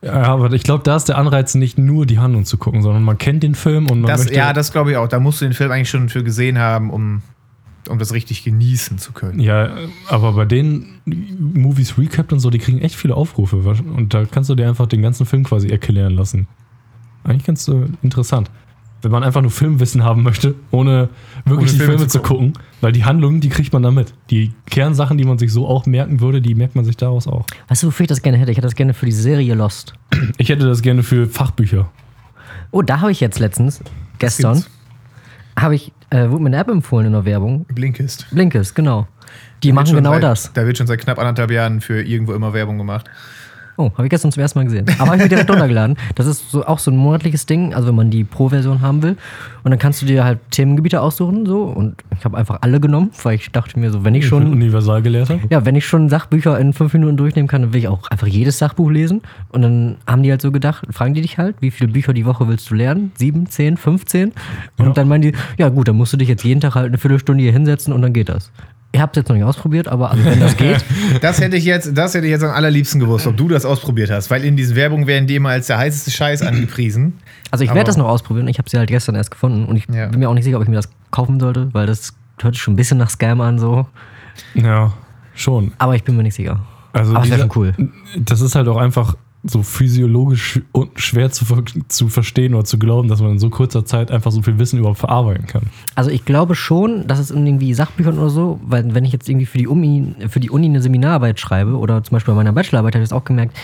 [0.01, 3.03] Ja, aber ich glaube, da ist der Anreiz nicht nur die Handlung zu gucken, sondern
[3.03, 4.35] man kennt den Film und man Das, möchte.
[4.37, 5.09] ja, das glaube ich auch.
[5.09, 7.21] Da musst du den Film eigentlich schon für gesehen haben, um,
[7.89, 9.41] um das richtig genießen zu können.
[9.41, 9.71] Ja,
[10.09, 11.01] aber bei den
[11.39, 13.57] Movies Recapped und so, die kriegen echt viele Aufrufe.
[13.57, 16.47] Und da kannst du dir einfach den ganzen Film quasi erklären lassen.
[17.25, 18.51] Eigentlich ganz so interessant.
[19.01, 21.09] Wenn man einfach nur Filmwissen haben möchte, ohne
[21.45, 22.53] wirklich Ohne die Filme Filme zu zu gucken.
[22.81, 24.13] Weil die Handlungen, die kriegt man da mit.
[24.31, 27.47] Die Kernsachen, die man sich so auch merken würde, die merkt man sich daraus auch.
[27.69, 28.51] Weißt du, wofür ich das gerne hätte?
[28.51, 29.95] Ich hätte das gerne für die Serie Lost.
[30.37, 31.91] Ich hätte das gerne für Fachbücher.
[32.73, 33.81] Oh, da habe ich jetzt letztens,
[34.19, 34.65] gestern?
[35.61, 37.65] Habe ich, äh, wurde mir eine App empfohlen in der Werbung.
[37.65, 38.27] Blinkist.
[38.31, 39.07] Blinkist, genau.
[39.63, 40.53] Die Wird machen genau seit, das.
[40.53, 43.11] Da wird schon seit knapp anderthalb Jahren für irgendwo immer Werbung gemacht.
[43.81, 44.87] Oh, habe ich gestern zum ersten Mal gesehen.
[44.99, 45.97] Aber habe ich mir direkt runtergeladen.
[46.17, 49.17] Das ist so, auch so ein monatliches Ding, also wenn man die Pro-Version haben will.
[49.63, 51.63] Und dann kannst du dir halt Themengebiete aussuchen, so.
[51.63, 55.39] Und ich habe einfach alle genommen, weil ich dachte mir so, wenn ich schon Universalgelehrter.
[55.49, 58.27] Ja, wenn ich schon Sachbücher in fünf Minuten durchnehmen kann, dann will ich auch einfach
[58.27, 59.23] jedes Sachbuch lesen.
[59.51, 62.27] Und dann haben die halt so gedacht, fragen die dich halt, wie viele Bücher die
[62.27, 63.13] Woche willst du lernen?
[63.15, 64.33] Sieben, zehn, 15?
[64.79, 64.93] Und Ja.
[64.93, 67.45] dann meinen die, ja gut, dann musst du dich jetzt jeden Tag halt eine Viertelstunde
[67.45, 68.51] hier hinsetzen und dann geht das.
[68.91, 70.83] Ich habe es jetzt noch nicht ausprobiert, aber also wenn das geht,
[71.21, 74.11] Das hätte ich jetzt, das hätte ich jetzt am allerliebsten gewusst, ob du das ausprobiert
[74.11, 74.31] hast.
[74.31, 77.15] Weil in diesen Werbungen werden die immer als der heißeste Scheiß angepriesen.
[77.51, 78.49] also ich werde das noch ausprobieren.
[78.49, 80.07] Ich habe sie halt gestern erst gefunden und ich Ja.
[80.07, 82.63] bin mir auch nicht sicher, ob ich mir das kaufen sollte, weil das hört sich
[82.63, 83.87] schon ein bisschen nach Scam an so.
[84.55, 84.93] Ja,
[85.35, 85.73] schon.
[85.79, 86.61] Aber ich bin mir nicht sicher.
[86.95, 87.75] Also aber es wäre schon cool.
[88.17, 89.17] Das ist halt auch einfach
[89.51, 90.61] so physiologisch
[90.97, 91.45] schwer zu,
[91.89, 94.79] zu verstehen oder zu glauben, dass man in so kurzer Zeit einfach so viel Wissen
[94.79, 95.63] überhaupt verarbeiten kann.
[95.95, 99.29] Also ich glaube schon, dass es in irgendwie Sachbüchern oder so, weil wenn ich jetzt
[99.29, 102.53] irgendwie für die Uni, für die Uni eine Seminararbeit schreibe oder zum Beispiel bei meiner
[102.53, 103.57] Bachelorarbeit habe ich das auch gemerkt,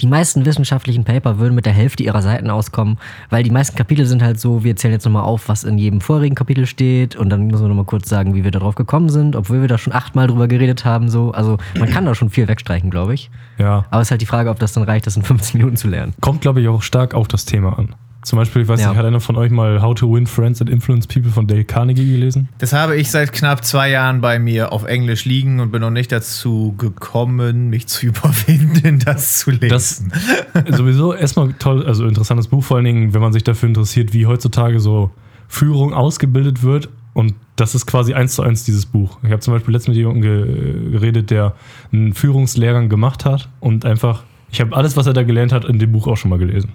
[0.00, 2.98] die meisten wissenschaftlichen Paper würden mit der Hälfte ihrer Seiten auskommen,
[3.30, 6.00] weil die meisten Kapitel sind halt so, wir zählen jetzt nochmal auf, was in jedem
[6.00, 9.36] vorigen Kapitel steht und dann müssen wir nochmal kurz sagen, wie wir darauf gekommen sind,
[9.36, 11.08] obwohl wir da schon achtmal drüber geredet haben.
[11.08, 11.32] So.
[11.32, 13.30] Also man kann da schon viel wegstreichen, glaube ich.
[13.58, 13.84] Ja.
[13.90, 15.88] Aber es ist halt die Frage, ob das dann reicht, das in 15 Minuten zu
[15.88, 16.14] lernen.
[16.20, 17.94] Kommt, glaube ich, auch stark auf das Thema an.
[18.28, 18.88] Zum Beispiel, ich weiß Ja.
[18.90, 21.64] nicht, hat einer von euch mal How to Win Friends and Influence People von Dale
[21.64, 22.50] Carnegie gelesen?
[22.58, 25.90] Das habe ich seit knapp zwei Jahren bei mir auf Englisch liegen und bin noch
[25.90, 30.12] nicht dazu gekommen, mich zu überwinden, das zu lesen.
[30.52, 34.12] Das sowieso erstmal toll, also interessantes Buch, vor allen Dingen, wenn man sich dafür interessiert,
[34.12, 35.10] wie heutzutage so
[35.48, 36.90] Führung ausgebildet wird.
[37.14, 39.18] Und das ist quasi eins zu eins dieses Buch.
[39.22, 41.54] Ich habe zum Beispiel letztens mit jemandem ge geredet, der
[41.92, 44.22] einen Führungslehrgang gemacht hat und einfach,
[44.52, 46.74] ich habe alles, was er da gelernt hat, in dem Buch auch schon mal gelesen.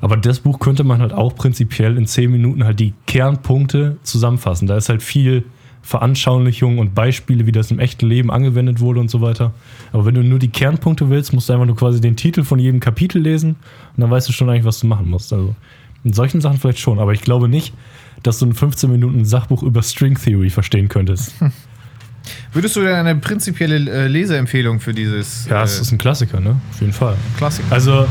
[0.00, 4.66] Aber das Buch könnte man halt auch prinzipiell in zehn Minuten halt die Kernpunkte zusammenfassen.
[4.66, 5.44] Da ist halt viel
[5.82, 9.52] Veranschaulichung und Beispiele, wie das im echten Leben angewendet wurde und so weiter.
[9.92, 12.58] Aber wenn du nur die Kernpunkte willst, musst du einfach nur quasi den Titel von
[12.58, 13.50] jedem Kapitel lesen
[13.96, 15.32] und dann weißt du schon eigentlich, was du machen musst.
[15.32, 15.54] Also
[16.02, 17.74] in solchen Sachen vielleicht schon, aber ich glaube nicht,
[18.22, 21.34] dass du in 15 Minuten ein Sachbuch über String Theory verstehen könntest.
[22.54, 26.40] Würdest du denn eine prinzipielle äh, Leseempfehlung für dieses Ja, es äh, ist ein Klassiker,
[26.40, 26.56] ne?
[26.70, 27.16] Auf jeden Fall.
[27.36, 27.70] Klassiker?
[27.70, 28.06] Also,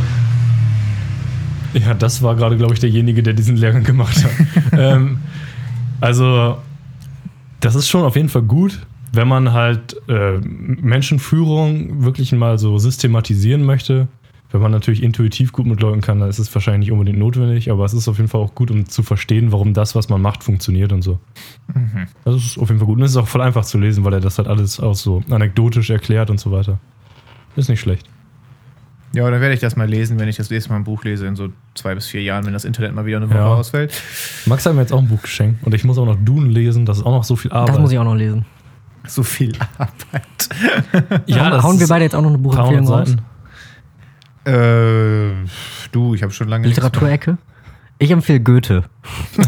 [1.74, 4.32] ja, das war gerade, glaube ich, derjenige, der diesen Lehrgang gemacht hat.
[4.78, 5.18] ähm,
[6.02, 6.58] also,
[7.60, 12.78] das ist schon auf jeden Fall gut, wenn man halt äh, Menschenführung wirklich mal so
[12.78, 14.08] systematisieren möchte.
[14.52, 17.72] Wenn man natürlich intuitiv gut mit Leuten kann, dann ist es wahrscheinlich nicht unbedingt notwendig,
[17.72, 20.22] aber es ist auf jeden Fall auch gut, um zu verstehen, warum das, was man
[20.22, 21.18] macht, funktioniert und so.
[22.24, 22.98] Das ist auf jeden Fall gut.
[22.98, 25.24] Und es ist auch voll einfach zu lesen, weil er das halt alles auch so
[25.32, 26.80] anekdotisch erklärt und so weiter.
[27.56, 28.08] Ist nicht schlecht.
[29.16, 31.28] Ja, dann werde ich das mal lesen, wenn ich das nächste Mal ein Buch lese,
[31.28, 33.46] in so zwei bis vier Jahren, wenn das Internet mal wieder eine Woche Ja.
[33.54, 33.94] ausfällt.
[34.48, 36.86] Max hat mir jetzt auch ein Buch geschenkt und ich muss auch noch Dune lesen,
[36.86, 37.70] das ist auch noch so viel Arbeit.
[37.76, 38.46] Das muss ich auch noch lesen.
[39.06, 41.24] So viel Arbeit.
[41.28, 43.16] ja, hauen, das hauen wir beide jetzt auch noch eine 300 Buchempfehlung raus?
[44.46, 45.48] Äh,
[45.92, 47.38] du, ich habe schon lange Literaturecke?
[48.00, 48.84] Ich empfehle Goethe.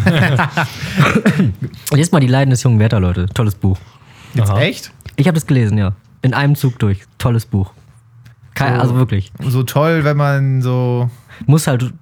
[1.92, 3.26] Lest mal Die Leiden des jungen Werther, Leute.
[3.34, 3.78] Tolles Buch.
[4.34, 4.62] Jetzt Aha.
[4.62, 4.92] echt?
[5.16, 5.94] Ich habe das gelesen, ja.
[6.22, 7.02] In einem Zug durch.
[7.18, 7.72] Tolles Buch.
[8.56, 8.82] Kein, So.
[8.82, 9.32] Also wirklich.
[9.42, 11.10] So toll, wenn man so.
[11.46, 11.94] Muss halt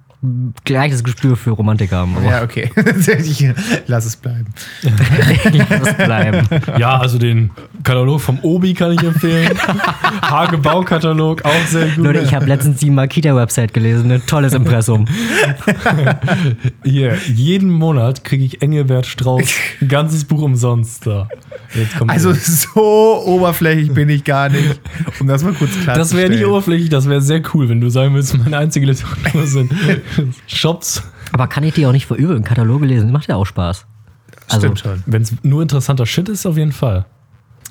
[0.64, 2.16] gleiches Gespür für Romantik haben.
[2.16, 2.70] Aber Ja, okay.
[3.24, 3.46] ich
[3.86, 4.46] lass es bleiben.
[5.52, 6.48] lass es bleiben.
[6.78, 7.50] Ja, also den
[7.82, 9.56] Katalog vom Obi kann ich empfehlen.
[10.22, 12.04] Hagebau-Katalog, auch sehr gut.
[12.04, 14.10] Leute, ich habe letztens die Makita-Website gelesen.
[14.10, 15.06] Ein tolles Impressum.
[16.84, 19.48] Hier, jeden Monat kriege ich Engelbert Strauß
[19.80, 21.28] ein ganzes Buch umsonst da.
[21.74, 22.36] Jetzt kommt Also er.
[22.36, 24.80] so oberflächlich bin ich gar nicht.
[25.20, 27.88] Um das mal kurz klar das wäre nicht oberflächlich, das wäre sehr cool, wenn du
[27.90, 29.72] sagen willst, meine einzige Literatur sind
[30.46, 31.02] Shops.
[31.32, 32.44] Aber kann ich die auch nicht verübeln?
[32.44, 33.86] Kataloge lesen macht ja auch Spaß.
[34.48, 35.02] Also, Stimmt schon.
[35.06, 37.06] Wenn es nur interessanter Shit ist, auf jeden Fall.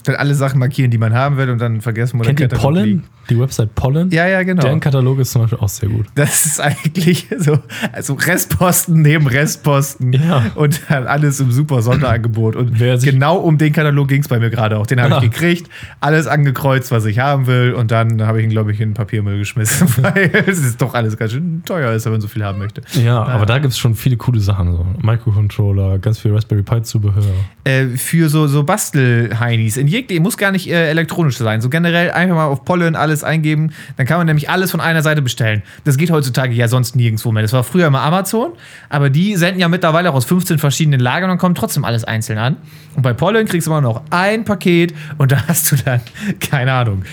[0.04, 2.74] Dann alle Sachen markieren, die man haben will und dann vergessen, wo Kennt der Katalog
[2.74, 2.86] Pollen?
[2.86, 3.04] liegt.
[3.30, 4.12] Die Website Pollen?
[4.12, 4.62] Ja, ja, genau.
[4.62, 6.08] Deren Katalog ist zum Beispiel auch sehr gut.
[6.16, 7.58] Das ist eigentlich so,
[7.93, 10.47] also Restposten neben Restposten Ja.
[10.56, 12.58] und dann alles im super Sonderangebot.
[12.58, 14.86] Und genau um den Katalog ging es bei mir gerade auch.
[14.88, 15.22] Den habe Ah.
[15.24, 15.70] ich gekriegt,
[16.01, 18.93] alles angekreuzt, was ich haben will und dann habe ich ihn, glaube ich, in den
[18.95, 22.43] Papiermüll geschmissen, weil es ist doch alles ganz schön teuer ist, wenn man so viel
[22.43, 22.82] haben möchte.
[23.01, 24.74] Ja, aber da gibt es schon viele coole Sachen.
[24.74, 24.86] So.
[25.01, 27.24] Microcontroller, ganz viel Raspberry Pi Zubehör.
[27.64, 29.78] Äh, für so, so Bastel-Heinis.
[29.78, 31.62] In jeglich, muss gar nicht äh, elektronisch sein.
[31.62, 33.72] So generell einfach mal auf Pollen alles eingeben.
[33.96, 35.64] Dann kann man nämlich alles von einer Seite bestellen.
[35.86, 37.44] Das geht heutzutage ja sonst nirgendwo mehr.
[37.44, 38.52] Das war früher immer Amazon,
[38.89, 42.39] aber die senden ja mittlerweile auch aus 15 verschiedenen Lagern und kommt trotzdem alles einzeln
[42.39, 42.58] an.
[42.96, 46.02] Und bei Pollen kriegst du immer noch ein Paket und da hast du dann,
[46.39, 47.04] keine Ahnung,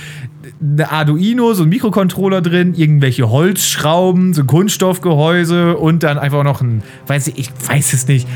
[0.61, 6.61] eine Arduino, so ein Mikrocontroller drin, irgendwelche Holzschrauben, so ein Kunststoffgehäuse und dann einfach noch
[6.61, 8.29] ein, weiß ich, ich weiß es nicht,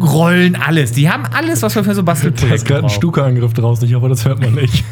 [0.00, 0.92] Rollen, alles.
[0.92, 2.90] Die haben alles, was wir für so Da ist gerade ein.
[2.90, 3.86] Stuka-Angriff draußen.
[3.86, 4.84] Ich hoffe, das hört man nicht.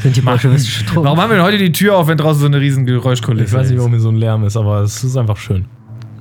[0.00, 1.04] Sind die bolschewistische Truppen.
[1.04, 3.52] Warum haben wir denn heute die Tür auf, wenn draußen so eine riesen Geräuschkulisse Ich
[3.52, 3.78] weiß nicht, ist?
[3.78, 5.66] warum hier so ein Lärm ist, aber es ist einfach schön.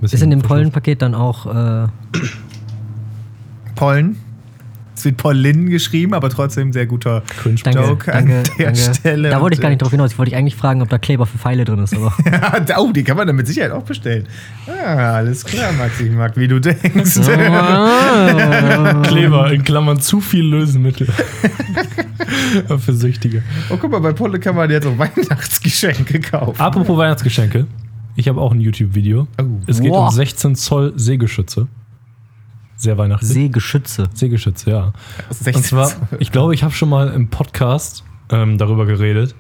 [0.01, 1.87] Ist in dem Pollenpaket dann auch äh,
[3.75, 4.17] Pollen.
[5.01, 7.55] Es wird Pollen geschrieben, aber trotzdem sehr guter Cringe.
[7.63, 8.93] Danke, Joke an danke, der danke.
[8.93, 9.29] Stelle.
[9.31, 10.11] Da wollte ich gar nicht drauf hinaus.
[10.11, 11.95] Ich wollte eigentlich fragen, ob da Kleber für Pfeile drin ist.
[11.95, 14.27] Aber äh, oh, die kann man dann mit Sicherheit auch bestellen.
[14.67, 17.15] Ah, alles klar, Max, ich mag, wie du denkst.
[19.07, 21.07] Kleber, in Klammern zu viel Lösemittel.
[22.77, 23.41] Für Süchtige.
[23.71, 26.61] Oh, guck mal, bei Polle kann man jetzt auch Weihnachtsgeschenke kaufen.
[26.61, 27.65] Apropos Weihnachtsgeschenke.
[28.15, 29.27] Ich habe auch ein YouTube-Video.
[29.41, 29.45] Oh.
[29.65, 30.13] Es geht um Wow.
[30.13, 31.67] 16 Zoll Sägeschütze.
[32.81, 33.29] Sehr weihnachtlich.
[33.29, 34.09] Seegeschütze.
[34.11, 34.93] Sägeschütze, ja.
[35.29, 39.35] 16 Und zwar, ich glaube, ich habe schon mal im Podcast ähm, darüber geredet,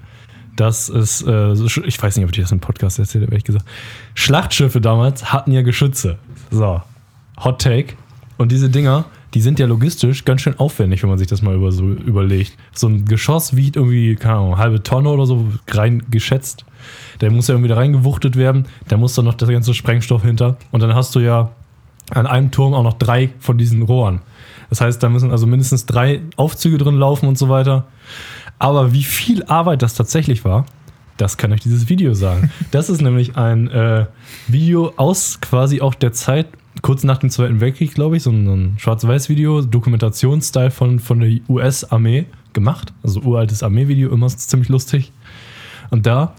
[0.55, 1.53] dass es, äh,
[1.87, 3.65] ich weiß nicht, ob ich das im Podcast erzählt habe, ehrlich gesagt.
[4.13, 6.19] Schlachtschiffe damals hatten ja Geschütze.
[6.51, 6.83] So,
[7.43, 7.95] Hot Take.
[8.37, 11.55] Und diese Dinger, die sind ja logistisch ganz schön aufwendig, wenn man sich das mal
[11.55, 12.55] über so überlegt.
[12.75, 16.63] So ein Geschoss wiegt irgendwie, keine Ahnung, halbe Tonne oder so rein geschätzt.
[17.21, 18.67] Der muss ja irgendwie da reingewuchtet werden.
[18.87, 20.57] Da muss dann noch der ganze Sprengstoff hinter.
[20.69, 21.49] Und dann hast du ja
[22.11, 24.21] an einem Turm auch noch drei von diesen Rohren.
[24.69, 27.85] Das heißt, da müssen also mindestens drei Aufzüge drin laufen und so weiter.
[28.59, 30.65] Aber wie viel Arbeit das tatsächlich war,
[31.17, 32.51] das kann euch dieses Video sagen.
[32.71, 34.05] Das ist nämlich ein äh,
[34.47, 36.47] Video aus quasi auch der Zeit,
[36.81, 41.19] kurz nach dem Zweiten Weltkrieg, glaube ich, so ein, so ein Schwarz-Weiß-Video, Dokumentationsstyle von, von
[41.19, 42.93] der US-Armee gemacht.
[43.03, 45.11] Also uraltes Armee-Video, immer ziemlich lustig.
[45.89, 46.33] Und da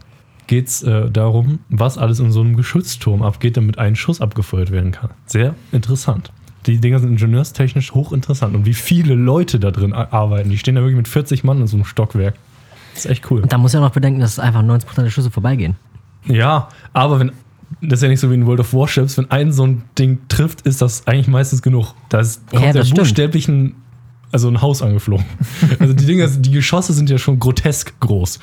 [0.53, 4.70] geht es äh, darum, was alles in so einem Geschützturm abgeht, damit ein Schuss abgefeuert
[4.70, 5.09] werden kann.
[5.24, 6.30] Sehr interessant.
[6.66, 8.55] Die Dinger sind ingenieurstechnisch hochinteressant.
[8.55, 10.50] Und wie viele Leute da drin arbeiten.
[10.50, 12.34] Die stehen da wirklich mit 40 Mann in so einem Stockwerk.
[12.92, 13.40] Das ist echt cool.
[13.40, 15.76] Und da muss ja noch bedenken, dass einfach 90% der Schüsse vorbeigehen.
[16.26, 17.32] Ja, aber wenn.
[17.80, 19.16] Das ist ja nicht so wie in World of Warships.
[19.16, 21.94] Wenn ein so ein Ding trifft, ist das eigentlich meistens genug.
[22.11, 22.98] Da ist Ja, kommt ja das stimmt.
[24.32, 25.24] Also ein Haus angeflogen.
[25.78, 28.38] Also die Dinger, die Geschosse sind ja schon grotesk groß.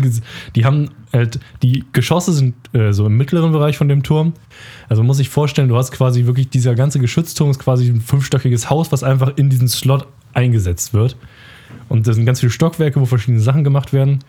[0.56, 4.32] Die haben halt, die Geschosse sind äh, so im mittleren Bereich von dem Turm.
[4.88, 8.00] Also man muss sich vorstellen, du hast quasi wirklich, dieser ganze Geschützturm ist quasi ein
[8.00, 11.16] fünfstöckiges Haus, was einfach in diesen Slot eingesetzt wird.
[11.88, 14.20] Und da sind ganz viele Stockwerke, wo verschiedene Sachen gemacht werden.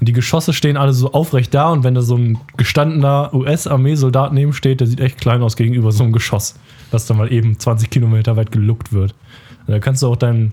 [0.00, 1.70] Und die Geschosse stehen alle so aufrecht da.
[1.70, 5.92] Und wenn da so ein gestandener US-Armeesoldat neben steht, der sieht echt klein aus gegenüber
[5.92, 6.56] so einem Geschoss,
[6.90, 9.14] das dann mal eben 20 Kilometer weit geluckt wird.
[9.66, 10.52] Und da kannst du auch deinen,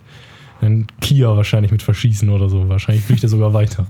[0.61, 2.68] deinen Kia wahrscheinlich mit verschießen oder so.
[2.70, 3.88] Wahrscheinlich fliegt er sogar weiter.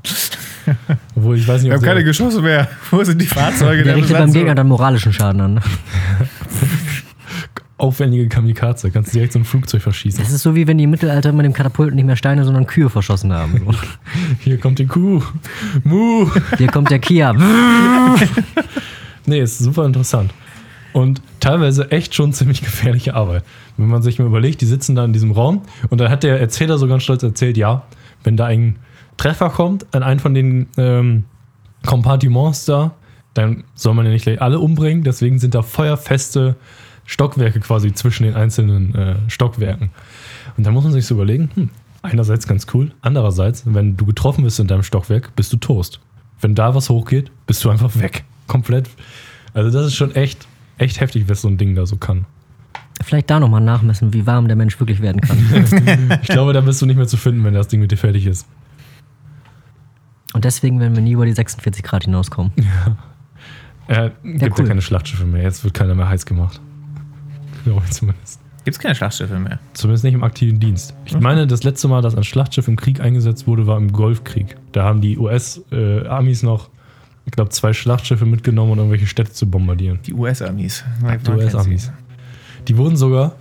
[1.15, 2.67] Obwohl ich weiß nicht, Wir ob haben keine Geschosse mehr.
[2.91, 4.31] Wo sind die Fahrzeuge Der richtet beim?
[4.31, 5.61] Gegner dann moralischen Schaden an.
[7.77, 8.91] aufwendige Kamikaze.
[8.91, 10.23] Kannst du direkt so ein Flugzeug verschießen.
[10.23, 12.65] Das ist so wie wenn die im Mittelalter mit dem Katapult nicht mehr Steine, sondern
[12.65, 13.59] Kühe verschossen haben.
[13.59, 13.71] So.
[14.39, 15.21] Hier kommt die Kuh.
[15.83, 16.29] Mu.
[16.57, 17.33] Hier kommt der Kia.
[19.25, 20.33] Nee, ist super interessant.
[20.93, 23.43] Und teilweise echt schon ziemlich gefährliche Arbeit.
[23.77, 26.39] Wenn man sich mal überlegt, die sitzen da in diesem Raum und da hat der
[26.39, 27.83] Erzähler so ganz stolz erzählt, ja,
[28.23, 28.77] wenn da ein
[29.17, 31.25] Treffer kommt an einen von den ähm,
[31.85, 32.93] Kompartiments da,
[33.33, 35.03] dann soll man ja nicht gleich alle umbringen.
[35.03, 36.55] Deswegen sind da feuerfeste
[37.05, 39.89] Stockwerke quasi zwischen den einzelnen äh, Stockwerken.
[40.57, 41.69] Und da muss man sich so überlegen, hm,
[42.01, 45.99] einerseits ganz cool, andererseits, wenn du getroffen bist in deinem Stockwerk, bist du Toast.
[46.39, 48.23] Wenn da was hochgeht, bist du einfach weg.
[48.47, 48.89] Komplett.
[49.53, 52.25] Also das ist schon echt, echt heftig, was so ein Ding da so kann.
[53.01, 55.37] Vielleicht da nochmal nachmessen, wie warm der Mensch wirklich werden kann.
[56.21, 58.25] Ich glaube, da bist du nicht mehr zu finden, wenn das Ding mit dir fertig
[58.25, 58.47] ist.
[60.33, 62.51] Und deswegen werden wir nie über die 46 Grad hinauskommen.
[63.89, 64.65] Äh, gibt ja cool.
[64.65, 65.43] keine Schlachtschiffe mehr.
[65.43, 66.61] Jetzt wird keiner mehr heiß gemacht.
[67.65, 68.39] Glaube ich zumindest.
[68.63, 69.59] Gibt's keine Schlachtschiffe mehr.
[69.73, 70.95] Zumindest nicht im aktiven Dienst.
[71.03, 74.55] Ich meine, das letzte Mal, dass ein Schlachtschiff im Krieg eingesetzt wurde, war im Golfkrieg.
[74.71, 76.69] Da haben die US-Amis noch,
[77.25, 79.99] ich glaube, zwei Schlachtschiffe mitgenommen, um irgendwelche Städte zu bombardieren.
[80.05, 80.83] Die US-Amis.
[81.01, 81.91] Die US-Amis.
[82.67, 83.35] Die wurden sogar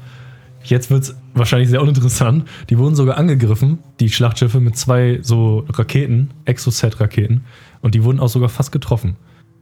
[0.64, 2.48] jetzt wird es wahrscheinlich sehr uninteressant.
[2.70, 7.44] Die wurden sogar angegriffen, die Schlachtschiffe, mit zwei so Raketen, Exocet-Raketen.
[7.80, 9.16] Und die wurden auch sogar fast getroffen.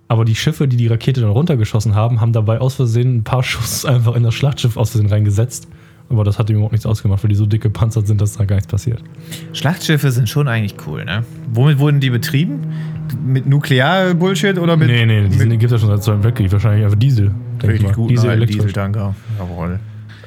[0.08, 3.42] Aber die Schiffe, die die Rakete dann runtergeschossen haben, haben dabei aus Versehen ein paar
[3.42, 5.68] Schuss einfach in das Schlachtschiff aus Versehen reingesetzt.
[6.10, 8.44] Aber das hat ihm überhaupt nichts ausgemacht, weil die so dick gepanzert sind, dass da
[8.44, 9.00] gar nichts passiert.
[9.52, 11.24] Schlachtschiffe sind schon eigentlich cool, ne?
[11.52, 12.60] Womit wurden die betrieben?
[13.24, 14.88] Mit Nuklear-Bullshit oder mit.
[14.88, 16.50] nee, nee, die sind, gibt es ja schon seit Zweiten Weltkrieg.
[16.50, 17.30] Wahrscheinlich einfach Diesel.
[17.62, 18.46] Richtig gut, Diesel, Diesel.
[18.46, 19.14] Dieseltanker.
[19.38, 19.78] Jawohl.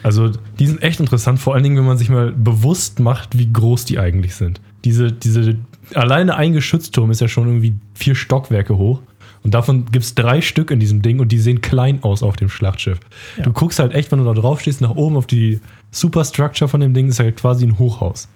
[0.03, 3.51] Also, die sind echt interessant, vor allen Dingen, wenn man sich mal bewusst macht, wie
[3.51, 4.59] groß die eigentlich sind.
[4.83, 5.55] Diese, diese,
[5.95, 9.01] alleine ein Geschützturm ist ja schon irgendwie vier Stockwerke hoch.
[9.43, 12.35] Und davon gibt es drei Stück in diesem Ding und die sehen klein aus auf
[12.37, 12.99] dem Schlachtschiff.
[13.43, 15.59] Du guckst halt echt, wenn du da drauf stehst, nach oben auf die
[15.91, 18.29] Superstructure von dem Ding, ist halt quasi ein Hochhaus.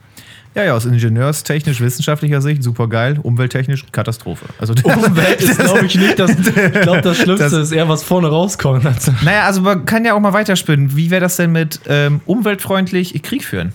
[0.55, 4.45] Ja, ja, aus ingenieurstechnisch-wissenschaftlicher Sicht super geil, umwelttechnisch Katastrophe.
[4.59, 6.31] Also Umwelt ist, glaube ich, nicht das.
[6.31, 8.83] Ich glaube, das Schlimmste Das- ist eher, was vorne rauskommt.
[9.23, 10.95] Naja, also man kann ja auch mal weiterspinnen.
[10.95, 13.71] Wie wäre das denn mit ähm, umweltfreundlich Krieg führen?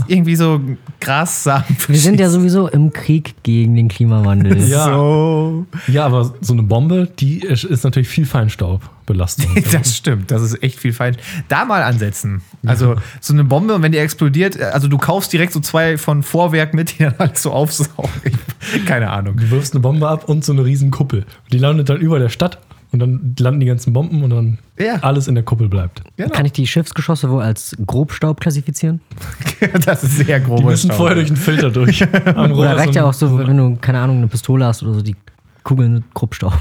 [0.08, 0.60] Irgendwie so
[1.00, 1.64] Grassamen.
[1.88, 4.58] Wir sind ja sowieso im Krieg gegen den Klimawandel.
[4.68, 4.84] Ja.
[4.86, 5.66] So.
[5.88, 9.50] ja, aber so eine Bombe, die ist ist natürlich viel Feinstaubbelastung.
[9.72, 11.16] Das stimmt, das ist echt viel falsch.
[11.48, 12.42] Da mal ansetzen.
[12.66, 16.22] Also so eine Bombe und wenn die explodiert, also du kaufst direkt so zwei von
[16.22, 18.10] Vorwerk mit, die dann alles so aufsaugen.
[18.24, 19.36] Ich- Keine Ahnung.
[19.36, 21.24] Du wirfst eine Bombe ab und so eine riesen Kuppel.
[21.52, 22.58] Die landet dann über der Stadt
[22.92, 24.96] und dann landen die ganzen Bomben und dann Ja.
[25.02, 26.02] alles in der Kuppel bleibt.
[26.16, 26.30] Genau.
[26.30, 29.00] Kann ich die Schiffsgeschosse wohl als Grobstaub klassifizieren?
[29.84, 30.58] Das ist sehr grob.
[30.58, 32.02] Die müssen vorher durch einen Filter durch.
[32.36, 35.14] Oder reicht ja auch so, wenn du, keine Ahnung, eine Pistole hast oder so, die
[35.62, 36.58] Kugeln mit Grobstaub.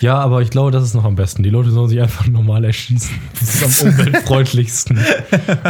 [0.00, 1.42] Ja, aber ich glaube, das ist noch am besten.
[1.42, 3.10] Die Leute sollen sich einfach normal erschießen.
[3.40, 4.98] Das ist am umweltfreundlichsten.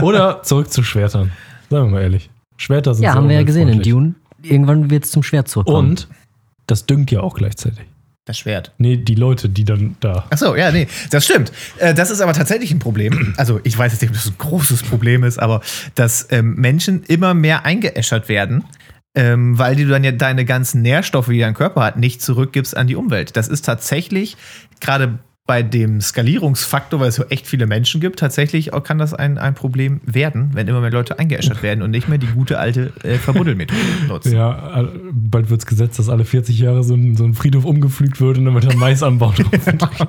[0.02, 1.32] Oder zurück zu Schwertern.
[1.70, 2.28] Sagen wir mal ehrlich.
[2.58, 3.82] Schwerter sind Ja, sehr haben wir ja gesehen in.
[3.82, 4.14] Dune.
[4.42, 5.90] Irgendwann wird es zum Schwert zurückkommen.
[5.90, 6.08] Und
[6.66, 7.84] das düngt ja auch gleichzeitig.
[8.26, 8.72] Das Schwert.
[8.78, 10.26] Nee, die Leute, die dann da.
[10.30, 11.52] Achso, ja, nee, das stimmt.
[11.78, 13.34] Äh, Das ist aber tatsächlich ein Problem.
[13.38, 15.60] Also, ich weiß jetzt nicht, ob das ein großes Problem ist, aber
[15.94, 18.64] dass ähm, Menschen immer mehr eingeäschert werden,
[19.14, 22.88] ähm, weil du dann ja deine ganzen Nährstoffe, die dein Körper hat, nicht zurückgibst an
[22.88, 23.36] die Umwelt.
[23.36, 24.36] Das ist tatsächlich
[24.80, 29.14] gerade bei dem Skalierungsfaktor, weil es so echt viele Menschen gibt, tatsächlich auch kann das
[29.14, 32.58] ein, ein Problem werden, wenn immer mehr Leute eingeäschert werden und nicht mehr die gute
[32.58, 34.32] alte äh, Verbuddelmethode nutzen.
[34.32, 38.20] Ja, bald wird es gesetzt, dass alle 40 Jahre so ein, so ein Friedhof umgepflügt
[38.20, 40.08] wird und dann wird dann Maisanbau drauf.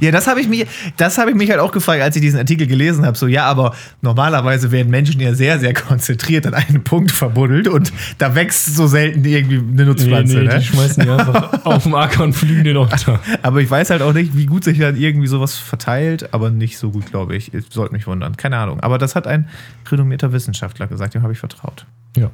[0.00, 0.66] Ja, das habe ich mich,
[0.96, 3.16] das habe ich mich halt auch gefragt, als ich diesen Artikel gelesen habe.
[3.16, 7.92] So, ja, aber normalerweise werden Menschen ja sehr, sehr konzentriert an einem Punkt verbuddelt und
[8.18, 10.38] da wächst so selten irgendwie eine nee, Nutzpflanze.
[10.38, 10.58] nee, ne?
[10.58, 13.20] die schmeißen die einfach auf den Acker und flügen den unter.
[13.42, 16.78] Aber ich weiß halt auch nicht, wie gut sich dann irgendwie sowas verteilt, aber nicht
[16.78, 17.52] so gut, glaube ich.
[17.54, 18.36] Ich sollte mich wundern.
[18.36, 18.80] Keine Ahnung.
[18.80, 19.48] Aber das hat ein
[19.90, 21.86] renommierter Wissenschaftler gesagt, dem habe ich vertraut.
[22.16, 22.30] Ja.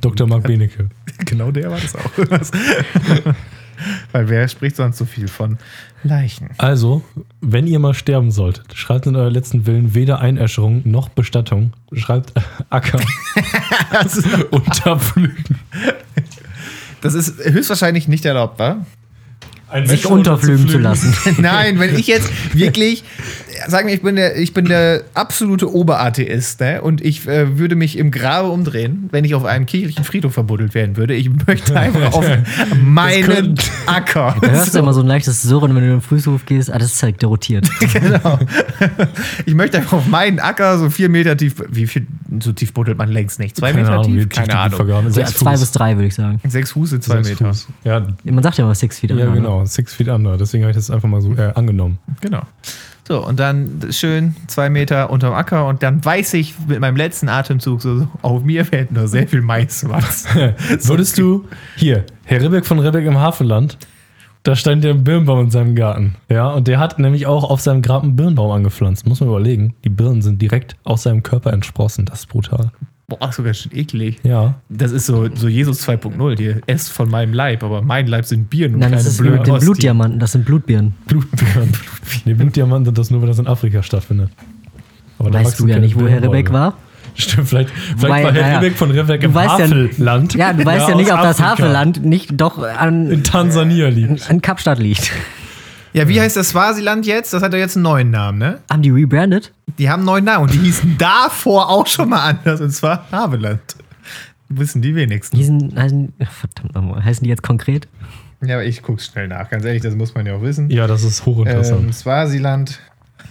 [0.00, 0.26] Dr.
[0.26, 0.88] Marc Benecke.
[1.24, 2.10] Genau der war das auch.
[4.12, 5.56] Weil wer spricht sonst so viel von
[6.02, 6.50] Leichen?
[6.58, 7.02] Also,
[7.40, 11.72] wenn ihr mal sterben solltet, schreibt in eurer letzten Willen weder Einäscherung noch Bestattung.
[11.92, 12.34] Schreibt
[12.70, 13.00] Acker
[14.50, 15.58] unter Flügen.
[17.00, 18.84] Das ist höchstwahrscheinlich nicht erlaubt, wa?
[19.84, 21.14] Sich unterflügen zu lassen.
[21.38, 23.04] Nein, wenn ich jetzt wirklich,
[23.66, 26.82] sagen wir, ich bin der, ich bin der absolute Oberatheist, ne?
[26.82, 30.74] Und ich äh, würde mich im Grabe umdrehen, wenn ich auf einem kirchlichen Friedhof verbuddelt
[30.74, 31.14] werden würde.
[31.14, 32.26] Ich möchte einfach auf
[32.82, 33.54] meinen
[33.86, 34.36] Acker.
[34.40, 36.70] Da hörst du immer so ein leichtes Surren, wenn du in den Fußhof gehst.
[36.70, 37.68] Ah, das ist halt der rotiert.
[37.92, 38.38] genau.
[39.44, 41.54] Ich möchte einfach auf meinen Acker so vier Meter tief.
[41.68, 42.06] Wie viel
[42.40, 43.56] so tief buddelt man längst nicht?
[43.56, 44.28] Zwei Keine Meter Ahnung, tief?
[44.28, 44.76] Keine Ahnung.
[44.76, 45.20] vergraben sind.
[45.20, 46.40] Ja, Sechs zwei bis drei, würde ich sagen.
[46.46, 47.52] Sechs Fuß sind zwei Sechs Meter.
[47.52, 47.68] Fuß.
[47.84, 49.36] Ja, Man sagt ja immer Six Feet ja, under, ne?
[49.36, 49.64] genau.
[49.64, 50.36] Six Feet Under.
[50.36, 51.98] Deswegen habe ich das einfach mal so äh, angenommen.
[52.20, 52.42] Genau.
[53.06, 57.28] So, und dann schön zwei Meter unterm Acker und dann weiß ich mit meinem letzten
[57.28, 60.26] Atemzug so, auf mir fällt nur sehr viel Maiswachs.
[60.82, 61.44] Würdest du,
[61.76, 63.78] hier, Herr Ribbeck von Ribbeck im Hafenland,
[64.42, 66.16] da stand ja ein Birnbaum in seinem Garten.
[66.28, 69.06] Ja, und der hat nämlich auch auf seinem Grab einen Birnbaum angepflanzt.
[69.06, 69.74] Muss man überlegen.
[69.84, 72.06] Die Birnen sind direkt aus seinem Körper entsprossen.
[72.06, 72.70] Das ist brutal.
[73.08, 74.18] Boah, sogar schon eklig.
[74.24, 74.54] Ja.
[74.68, 78.50] Das ist so, so Jesus 2.0, die esst von meinem Leib, aber mein Leib sind
[78.50, 79.58] Bieren und Nein, das kleine ist blöde mit den.
[79.60, 80.94] Blutdiamanten, das sind Blutbirnen.
[81.06, 81.72] Blutbirnen.
[82.24, 84.30] nee, Blutdiamanten sind das nur, wenn das in Afrika stattfindet.
[85.20, 86.20] Aber Weißt du ja keine nicht, wo Herr.
[86.22, 86.74] Rebeck war?
[87.14, 89.66] Stimmt, vielleicht, vielleicht Wobei, war Herr naja, von Ribbeck du im weißt ja-.
[90.36, 93.88] Ja, du weißt ja, aus nicht, ob das Afrika Havelland nicht doch in an, Tansania
[93.88, 94.28] liegt.
[94.28, 95.12] an Kapstadt liegt.
[95.96, 97.32] Ja, wie heißt das Swasiland jetzt?
[97.32, 98.60] Das hat ja jetzt einen neuen Namen, ne?
[98.70, 99.50] Haben die rebranded?
[99.78, 103.10] Die haben einen neuen Namen und die hießen davor auch schon mal anders, und zwar
[103.10, 103.62] Haveland.
[104.50, 105.38] Wissen die wenigsten.
[105.38, 107.88] Die sind, heißen, verdammt nochmal, heißen die jetzt konkret?
[108.42, 109.48] Ja, aber ich guck's schnell nach.
[109.48, 110.68] Ganz ehrlich, das muss man ja auch wissen.
[110.68, 111.84] Ja, das ist hochinteressant.
[111.84, 112.78] Ähm, Swasiland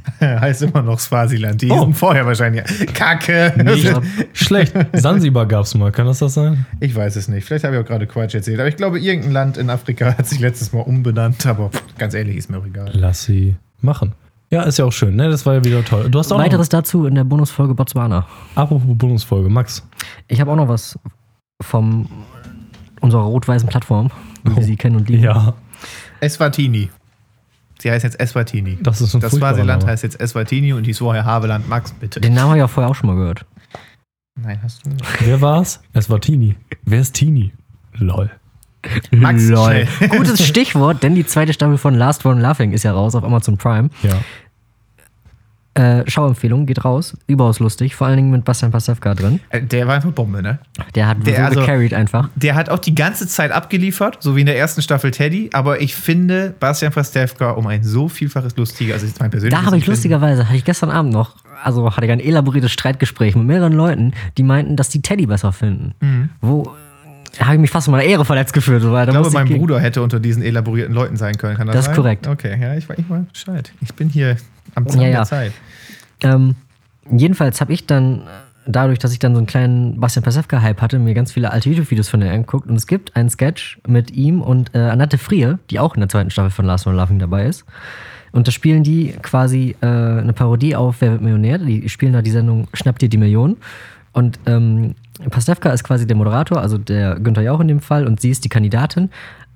[0.21, 1.61] heißt immer noch Swasiland.
[1.61, 1.91] Die Oh.
[1.91, 2.63] vorher wahrscheinlich.
[2.93, 3.53] Kacke.
[3.63, 3.91] Nicht
[4.33, 4.73] schlecht.
[4.93, 6.65] Sansibar gab es mal, kann das das sein?
[6.79, 7.45] Ich weiß es nicht.
[7.45, 8.59] Vielleicht habe ich auch gerade Quatsch erzählt.
[8.59, 11.45] Aber ich glaube, irgendein Land in Afrika hat sich letztes Mal umbenannt.
[11.45, 12.89] Aber pff, ganz ehrlich, ist mir auch egal.
[12.93, 14.13] Lass sie machen.
[14.51, 15.27] Ja, ist ja auch schön, ne?
[15.29, 16.09] Das war ja wieder toll.
[16.09, 18.25] Du hast auch Weiteres dazu in der Bonusfolge Botswana.
[18.53, 19.85] apropos Bonusfolge, Max.
[20.27, 20.97] Ich habe auch noch was
[21.61, 22.07] vom
[23.01, 24.11] unserer rot-weißen Plattform,
[24.43, 24.65] wie wir Oh.
[24.65, 25.23] sie kennen und lieben.
[25.23, 25.53] Ja,
[26.19, 26.89] Eswatini.
[27.79, 28.77] Sie heißt jetzt Eswatini.
[28.81, 32.21] das ist ein Das Swasiland heißt jetzt Eswatini und hieß vorher Haveland Max, bitte.
[32.21, 33.45] Den Namen habe ich ja vorher auch schon mal gehört.
[34.41, 35.05] Nein, hast du nicht.
[35.21, 35.81] Wer war's?
[35.93, 36.55] Es war Tini.
[36.83, 37.53] Wer ist Tini?
[37.93, 38.29] Lol.
[39.11, 39.87] Max, Lol.
[40.09, 43.57] Gutes Stichwort, denn die zweite Staffel von Last One Laughing ist ja raus auf Amazon
[43.57, 43.89] Prime.
[44.03, 44.17] Ja.
[45.77, 47.17] Äh, Schauempfehlung, geht raus.
[47.27, 49.41] Überaus lustig, vor allen Dingen mit Bastian Pastewka drin.
[49.49, 50.59] Äh, Der war einfach Bombe, ne?
[50.95, 52.29] Der hat Der, so also- gecarried einfach.
[52.35, 55.81] Der hat auch die ganze Zeit abgeliefert, so wie in der ersten Staffel Teddy, aber
[55.81, 59.77] ich finde Bastian Pastewka um ein so vielfaches lustiger, also ist mein persönliches Da habe
[59.77, 63.73] ich lustigerweise, hatte ich gestern Abend noch, also hatte ich ein elaboriertes Streitgespräch mit mehreren
[63.73, 65.93] Leuten, die meinten, dass die Teddy besser finden.
[66.39, 66.67] Wo äh,
[67.41, 68.83] habe ich mich fast in meiner Ehre verletzt gefühlt.
[68.83, 71.57] Weil da Ich glaube, musste mein Bruder hätte unter diesen elaborierten Leuten sein können.
[71.57, 71.95] Kann das, Das ist sein?
[71.95, 72.27] korrekt.
[72.27, 73.71] Okay, ja, ich, weiß- ich weiß Bescheid.
[73.81, 74.37] Ich bin hier
[74.75, 75.13] am Zahn Ja, ja.
[75.17, 75.51] der Zeit.
[76.21, 76.55] Ähm,
[77.11, 78.21] jedenfalls habe ich dann, äh,
[78.67, 82.09] dadurch, dass ich dann so einen kleinen Bastian Pasewka-Hype hatte, mir ganz viele alte YouTube-Videos
[82.09, 82.67] von ihm angeguckt.
[82.69, 86.09] Und es gibt einen Sketch mit ihm und äh, Annette Frier, die auch in der
[86.09, 87.65] zweiten Staffel von Last One Laughing dabei ist.
[88.31, 91.57] Und da spielen die quasi äh, eine Parodie auf Wer wird Millionär?
[91.57, 93.55] Die spielen da die Sendung Schnapp dir die Million.
[94.11, 94.95] Und ähm,
[95.29, 98.43] Pastewka ist quasi der Moderator, also der Günther Jauch in dem Fall, und sie ist
[98.43, 99.09] die Kandidatin.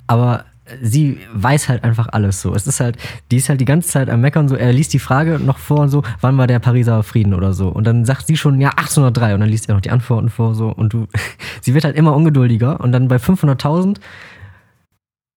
[0.07, 0.45] Aber
[0.82, 2.53] sie weiß halt einfach alles so.
[2.55, 2.97] Es ist halt,
[3.32, 5.80] die ist halt die ganze Zeit am Meckern so, er liest die Frage noch vor
[5.80, 7.70] und so, wann war der Pariser Frieden oder so.
[7.70, 10.55] Und dann sagt sie schon, ja, 1803 und dann liest er noch die Antworten vor
[10.55, 11.07] so und du,
[11.62, 13.97] sie wird halt immer ungeduldiger und dann bei 500.000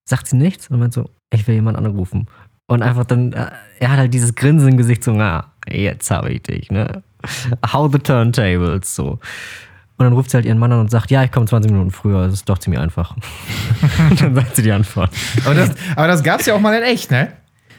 [0.05, 2.27] sagt sie nichts und meint so, ich will jemanden anrufen.
[2.67, 6.31] Und einfach dann, äh, er hat halt dieses Grinsen im Gesicht so, na, jetzt habe
[6.31, 7.03] ich dich, ne?
[7.71, 9.19] How the turntables, so.
[9.97, 11.91] Und dann ruft sie halt ihren Mann an und sagt, ja, ich komme 20 Minuten
[11.91, 13.15] früher, das ist doch ziemlich einfach.
[14.09, 15.11] und dann sagt sie die Antwort.
[15.45, 17.29] Aber das, aber das gab es ja auch mal in echt, ne?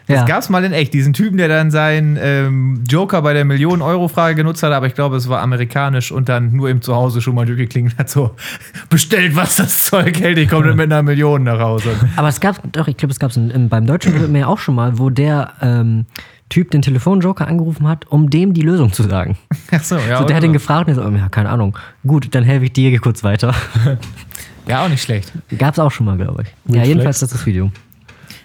[0.07, 0.25] Das Ja.
[0.27, 0.93] gab's mal in echt.
[0.93, 5.17] Diesen Typen, der dann seinen ähm, Joker bei der Millionen-Euro-Frage genutzt hat, aber ich glaube,
[5.17, 8.33] es war amerikanisch und dann nur im Zuhause schon mal durchgeklingelt hat, so,
[8.91, 11.95] bestellt, was das Zeug hält, ich komme mit einer Million nach Hause.
[12.17, 13.39] Aber es gab, doch, ich glaube, es gab es
[13.71, 16.05] beim Deutschen mir auch schon mal, wo der ähm,
[16.49, 19.37] Typ den Telefonjoker angerufen hat, um dem die Lösung zu sagen.
[19.71, 20.19] Ach so, ja.
[20.19, 21.77] so, der hat ihn gefragt und er so, ja, keine Ahnung.
[22.07, 23.55] Gut, dann helfe ich dir kurz weiter.
[24.67, 25.33] ja, auch nicht schlecht.
[25.59, 26.49] Gab's auch schon mal, glaube ich.
[26.67, 27.21] Gut, ja, jedenfalls flex.
[27.21, 27.71] das ist das Video.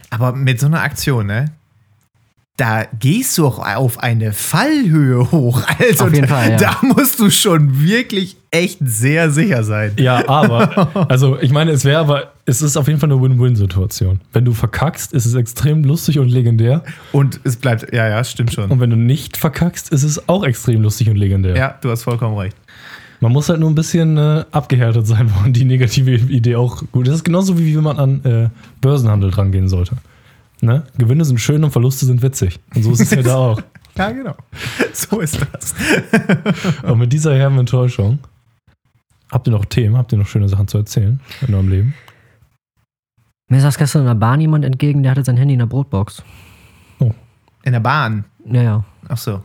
[0.10, 1.52] Aber mit so einer Aktion, ne?
[2.60, 5.62] Da gehst du auch auf eine Fallhöhe hoch.
[5.80, 6.58] Also Auf jeden da, Fall, ja.
[6.58, 9.94] da musst du schon wirklich echt sehr sicher sein.
[9.98, 14.20] Ja, aber, also ich meine, es wäre aber, es ist auf jeden Fall eine Win-Win-Situation.
[14.34, 16.84] Wenn du verkackst, ist es extrem lustig und legendär.
[17.14, 18.70] Und es bleibt, ja, ja, stimmt schon.
[18.70, 21.56] Und wenn du nicht verkackst, ist es auch extrem lustig und legendär.
[21.56, 22.58] Ja, du hast vollkommen recht.
[23.22, 27.08] Man muss halt nur ein bisschen äh, abgehärtet sein, wo die negative Idee auch gut
[27.08, 27.12] ist.
[27.12, 28.50] Das ist genauso wie wie man an äh,
[28.82, 29.96] Börsenhandel drangehen sollte.
[30.62, 30.84] Ne?
[30.98, 32.60] Gewinne sind schön und Verluste sind witzig.
[32.76, 33.62] Und so ist es ja da auch.
[33.98, 34.36] Ja, genau.
[34.94, 35.76] So ist das.
[36.84, 38.20] Und mit dieser herben Enttäuschung,
[39.30, 41.94] habt ihr noch Themen, habt ihr noch schöne Sachen zu erzählen in eurem Leben?
[43.50, 46.24] Mir saß gestern in der Bahn jemand entgegen, der hatte sein Handy in der Brotbox.
[47.64, 48.24] In der Bahn.
[48.46, 48.86] Ja, ja.
[49.10, 49.42] Ach so.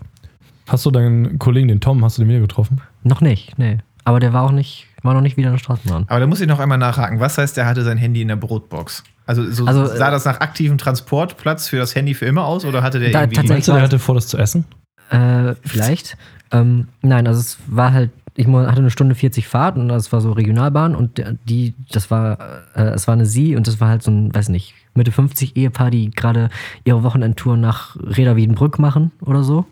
[0.69, 2.81] Hast du deinen Kollegen, den Tom, hast du den wieder getroffen?
[3.03, 3.79] Noch nicht, nee.
[4.05, 6.05] Aber der war auch nicht, war noch nicht wieder in der Straßenbahn.
[6.09, 7.21] Aber da muss ich noch einmal nachhaken.
[7.21, 9.03] Was heißt, er hatte sein Handy in der Brotbox?
[9.27, 12.65] Also, so Also, sah äh, das nach aktivem Transportplatz für das Handy für immer aus
[12.67, 13.37] oder hatte der Da- irgendwie.
[13.37, 14.67] tatsächlich- der hatte vor, das zu essen?
[15.11, 16.17] Äh, vielleicht.
[16.53, 20.21] ähm, nein, also es war halt, ich hatte eine Stunde 40 Fahrt und das war
[20.21, 22.39] so Regionalbahn und der- die, das war,
[22.75, 25.57] äh, es war eine Sie und das war halt so ein, weiß nicht, Mitte 50
[25.57, 26.51] Ehepaar, die gerade
[26.85, 29.67] ihre Wochenendtour nach Reda Wiedenbrück machen oder so.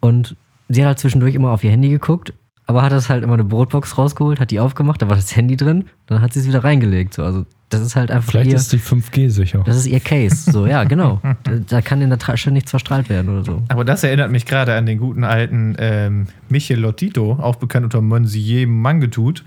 [0.00, 0.36] Und
[0.68, 2.32] sie hat halt zwischendurch immer auf ihr Handy geguckt,
[2.70, 5.56] aber hat das halt immer eine Brotbox rausgeholt, hat die aufgemacht, da war das Handy
[5.56, 7.14] drin, dann hat sie es wieder reingelegt.
[7.14, 7.22] So.
[7.24, 9.62] Also das ist halt einfach Vielleicht ihr, ist die 5G sicher.
[9.66, 10.50] das ist ihr Case.
[10.50, 11.20] So, ja, genau.
[11.44, 13.62] Da, da kann in der Tasche nichts verstrahlt werden oder so.
[13.68, 18.00] Aber das erinnert mich gerade an den guten alten ähm, Michel Lotito, auch bekannt unter
[18.00, 19.44] Monsieur Mangetut,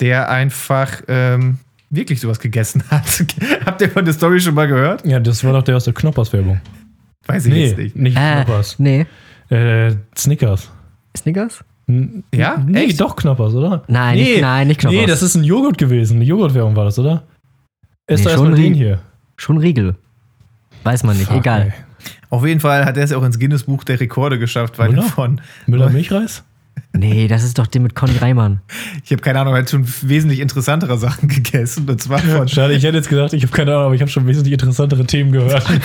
[0.00, 1.58] der einfach ähm,
[1.90, 3.24] wirklich sowas gegessen hat.
[3.66, 5.04] Habt ihr von der Story schon mal gehört?
[5.06, 6.60] Ja, das war doch der aus der Knoppers-Werbung.
[7.26, 7.96] Weiß ich Nee, jetzt nicht.
[7.96, 8.78] nicht Äh, Knoppers.
[8.78, 9.06] nee.
[9.50, 10.70] Äh, Snickers.
[11.16, 11.64] Snickers?
[12.34, 12.62] Ja?
[12.66, 13.00] Nee, Echt?
[13.00, 13.82] doch Knoppers, oder?
[13.88, 15.00] Nein, nee, nicht, nein, nicht Knoppers.
[15.00, 16.16] Nee, das ist ein Joghurt gewesen.
[16.16, 17.22] Eine Joghurtwerbung war das, oder?
[18.06, 19.00] Ist Nee, doch schon erstmal den hier.
[19.36, 19.94] Schon Riegel.
[20.84, 21.62] Weiß man nicht, Fuck, egal.
[21.62, 21.72] ey.
[22.30, 25.02] Auf jeden Fall hat er es auch ins Guinness Buch der Rekorde geschafft, weil Müller?
[25.04, 26.42] er von Müller Milchreis?
[26.92, 28.62] Nee, das ist doch der mit Conny Reimann.
[29.04, 31.88] Ich habe keine Ahnung, er hat schon wesentlich interessantere Sachen gegessen.
[31.88, 34.10] Und zwar von Schade, ich hätte jetzt gedacht, ich habe keine Ahnung, aber ich habe
[34.10, 35.64] schon wesentlich interessantere Themen gehört.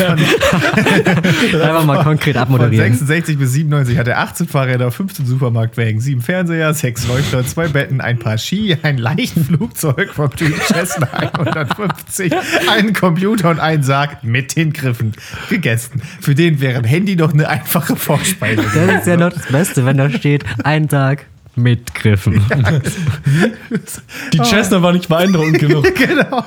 [1.54, 2.94] Einfach mal konkret Von abmoderieren.
[2.94, 8.02] 66 bis 97 hat er 18 Fahrräder, 15 Supermarktwägen, 7 Fernseher, 6 Leuchter, 2 Betten,
[8.02, 12.34] ein paar Ski, ein Leichtflugzeug vom Typ Cessna 150,
[12.68, 15.14] einen Computer und einen Sarg mit den Griffen
[15.50, 16.02] gegessen.
[16.20, 18.64] Für den wäre ein Handy doch eine einfache Vorspeise.
[18.74, 21.26] Das ist ja noch das Beste, wenn da steht, ein Tag
[21.58, 22.42] mit Griffen.
[24.34, 25.84] Die Chestnut war nicht beeindruckend genug.
[25.96, 26.44] genau.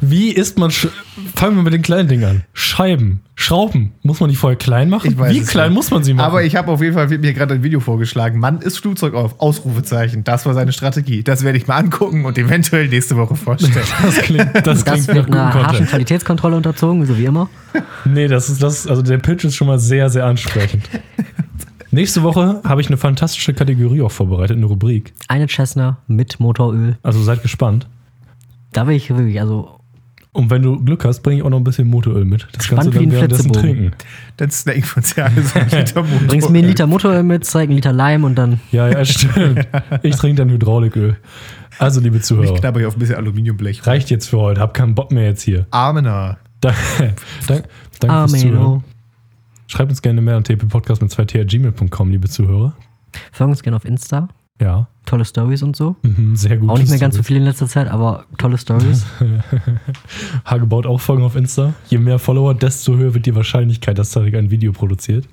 [0.00, 0.70] Wie isst man.
[0.70, 0.86] Sch
[1.34, 2.44] Fangen wir mit den kleinen Dingern an.
[2.52, 3.92] Scheiben, Schrauben.
[4.04, 5.10] Muss man die vorher klein machen?
[5.10, 5.74] Ich weiß Wie klein nicht.
[5.74, 6.26] muss man sie machen?
[6.26, 8.38] Aber ich habe auf jeden Fall mir gerade ein Video vorgeschlagen.
[8.38, 9.40] Mann ist Flugzeug auf.
[9.40, 10.22] Ausrufezeichen.
[10.22, 11.24] Das war seine Strategie.
[11.24, 13.74] Das werde ich mal angucken und eventuell nächste Woche vorstellen.
[14.02, 15.86] das klingt, das Das klingt nach wird gutem einer harschen.
[15.86, 17.50] Qualitätskontrolle unterzogen, so wie immer.
[18.04, 18.86] Nee, das ist das.
[18.86, 20.88] Also der Pitch ist schon mal sehr, sehr ansprechend.
[21.92, 25.12] Nächste Woche habe ich eine fantastische Kategorie auch vorbereitet, eine Rubrik.
[25.28, 26.96] Eine Cessna mit Motoröl.
[27.02, 27.86] Also seid gespannt.
[28.72, 29.78] Da will ich wirklich, also
[30.32, 32.48] Und wenn du Glück hast, bringe ich auch noch ein bisschen Motoröl mit.
[32.52, 33.90] Das Spannend kannst du wie dann ein währenddessen trinken.
[34.38, 36.26] Dann snacken wir uns ja alle so einen Liter Motor.
[36.28, 39.68] bringst mir einen Liter Motoröl mit, zeig einen Liter Leim und dann Ja, ja, stimmt.
[40.02, 41.18] Ich trinke dann Hydrauliköl.
[41.78, 43.86] Also, liebe Ich Zuhörer, knabber hier auf ein bisschen Aluminiumblech.
[43.86, 44.60] reicht jetzt für heute.
[44.62, 45.66] Hab keinen Bock mehr jetzt hier.
[45.70, 46.38] Armener.
[46.62, 46.78] Danke,
[47.48, 47.68] danke,
[47.98, 48.84] danke fürs Zuhören.
[49.66, 52.74] Schreibt uns gerne mehr an tppodcast mit 2t.gmail.com, liebe Zuhörer.
[53.32, 54.28] Folgen uns gerne auf Insta.
[54.60, 55.96] Ja, Tolle Stories und so.
[56.02, 56.70] mhm, sehr gut.
[56.70, 59.04] Auch nicht mehr ganz so viel in letzter Zeit, aber tolle Stories.
[60.44, 61.74] Hage baut auch Folgen auf Insta.
[61.88, 65.26] Je mehr Follower, desto höher wird die Wahrscheinlichkeit, dass Tarek ein Video produziert.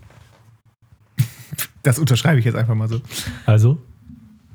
[1.84, 3.02] Das unterschreibe ich jetzt einfach mal so.
[3.46, 3.78] Also,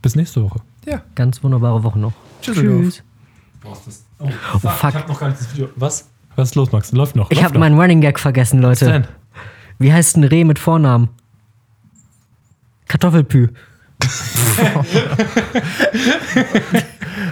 [0.03, 0.61] bis nächste Woche.
[0.87, 1.03] Ja.
[1.15, 2.13] Ganz wunderbare Woche noch.
[2.43, 2.57] Tschüss.
[2.57, 3.03] Tschüss.
[3.65, 4.91] Oh, fuck.
[4.91, 5.69] Ich hab noch gar nicht das Video.
[5.77, 6.11] Was?
[6.37, 6.93] Was ist los, Max?
[6.93, 7.31] Läuft noch.
[7.31, 7.61] Ich läuft habe noch.
[7.61, 9.09] meinen Running Gag vergessen, Was Leute.
[9.79, 11.09] Wie heißt ein Reh mit Vornamen?
[12.89, 13.49] Kartoffelpü.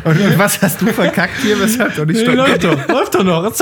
[0.05, 1.59] Und, und was hast du verkackt hier?
[1.61, 2.89] Weshalb doch nicht Nee, läuft doch.
[2.89, 3.53] Läuft doch noch.